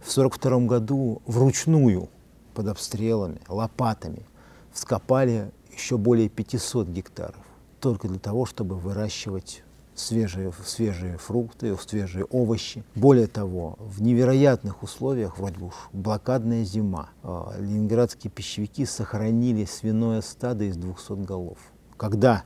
[0.00, 2.08] В 1942 году вручную
[2.54, 4.26] под обстрелами, лопатами,
[4.72, 7.44] вскопали еще более 500 гектаров,
[7.80, 12.84] только для того, чтобы выращивать свежие, свежие фрукты, свежие овощи.
[12.94, 20.20] Более того, в невероятных условиях, вроде бы уж блокадная зима, а, ленинградские пищевики сохранили свиное
[20.20, 21.58] стадо из 200 голов.
[21.96, 22.44] Когда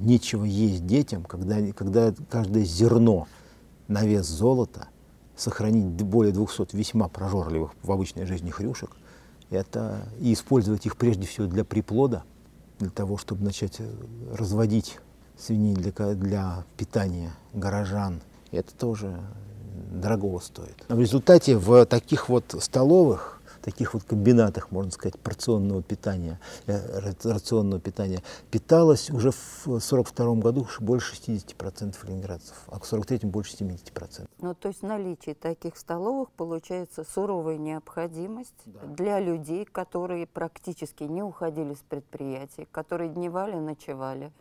[0.00, 3.26] нечего есть детям, когда, когда каждое зерно
[3.88, 4.88] на вес золота,
[5.36, 8.90] сохранить более 200 весьма прожорливых в обычной жизни хрюшек,
[9.52, 12.24] это и использовать их прежде всего для приплода,
[12.78, 13.88] для того, чтобы начать э,
[14.32, 14.98] разводить
[15.38, 18.20] свиней для, для питания горожан.
[18.50, 19.20] Это тоже
[19.90, 20.84] дорогого стоит.
[20.88, 27.80] В результате в таких вот столовых таких вот комбинатах, можно сказать, порционного питания, э, рационного
[27.80, 34.28] питания, питалось уже в 1942 году больше 60% ленинградцев, а к 1943 больше 70%.
[34.40, 38.80] Ну, то есть наличие таких столовых получается суровая необходимость да.
[38.86, 44.32] для людей, которые практически не уходили с предприятий, которые дневали, ночевали,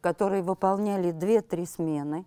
[0.00, 2.26] которые выполняли 2-3 смены,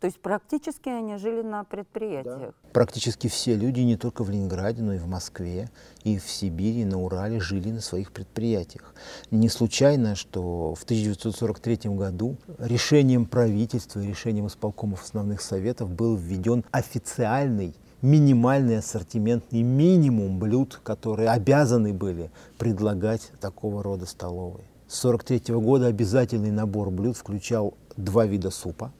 [0.00, 2.38] то есть практически они жили на предприятиях.
[2.38, 2.70] Да.
[2.72, 5.70] Практически все люди, не только в Ленинграде, но и в Москве,
[6.04, 8.94] и в Сибири, и на Урале жили на своих предприятиях.
[9.30, 16.64] Не случайно, что в 1943 году решением правительства и решением исполкомов основных советов был введен
[16.70, 24.64] официальный минимальный ассортиментный минимум блюд, которые обязаны были предлагать такого рода столовые.
[24.86, 28.92] С 1943 года обязательный набор блюд включал два вида супа,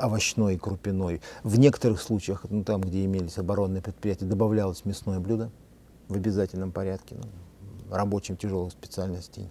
[0.00, 1.20] овощной и крупяной.
[1.42, 5.50] В некоторых случаях, ну, там, где имелись оборонные предприятия, добавлялось мясное блюдо
[6.08, 7.16] в обязательном порядке.
[7.16, 9.50] Ну, рабочим тяжелых специальностей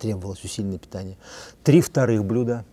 [0.00, 1.16] требовалось усиленное питание.
[1.62, 2.64] Три вторых блюда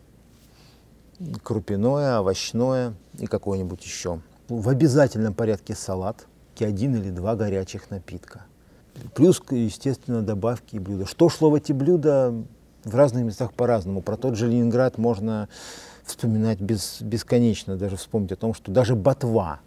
[1.44, 4.22] –крупяное, овощное и какое-нибудь еще.
[4.50, 6.26] В обязательном порядке салат,
[6.64, 8.46] один или два горячих напитка.
[9.16, 11.06] Плюс, естественно, добавки и блюда.
[11.06, 12.34] Что шло в эти блюда
[12.84, 14.02] в разных местах по-разному.
[14.02, 15.50] Про тот же Ленинград можно
[16.04, 19.60] вспоминать без, бесконечно, даже вспомнить о том, что даже ботва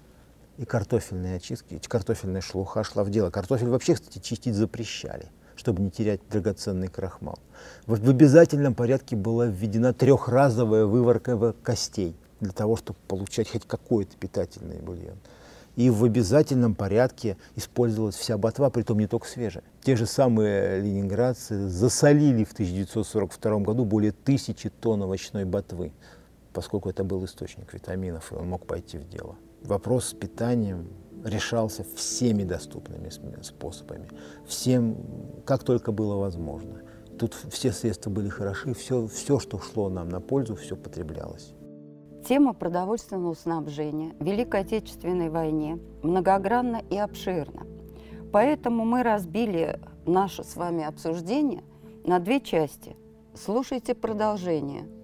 [0.57, 3.30] и картофельные очистки, картофельная шелуха шла в дело.
[3.30, 5.26] Картофель вообще, кстати, чистить запрещали,
[5.57, 7.39] чтобы не терять драгоценный крахмал.
[7.87, 14.16] В, в обязательном порядке была введена трехразовая выворка костей для того, чтобы получать хоть какой-то
[14.16, 15.18] питательный бульон.
[15.76, 19.64] И в обязательном порядке использовалась вся ботва, притом не только свежая.
[19.82, 25.93] Те же самые ленинградцы засолили в 1942 году более тысячи тонн овощной ботвы
[26.55, 29.36] поскольку это был источник витаминов, и он мог пойти в дело.
[29.62, 30.88] Вопрос с питанием
[31.24, 33.11] решался всеми доступными
[33.42, 34.09] способами,
[34.46, 34.96] всем,
[35.44, 36.82] как только было возможно.
[37.18, 41.55] Тут все средства были хороши, все, все, что шло нам на пользу, все потреблялось.
[42.26, 47.66] Тема продовольственного снабжения в Великой Отечественной войне многогранна и обширна.
[48.32, 51.62] Поэтому мы разбили наше с вами обсуждение
[52.05, 52.96] на две части.
[53.34, 54.88] Слушайте продолжение–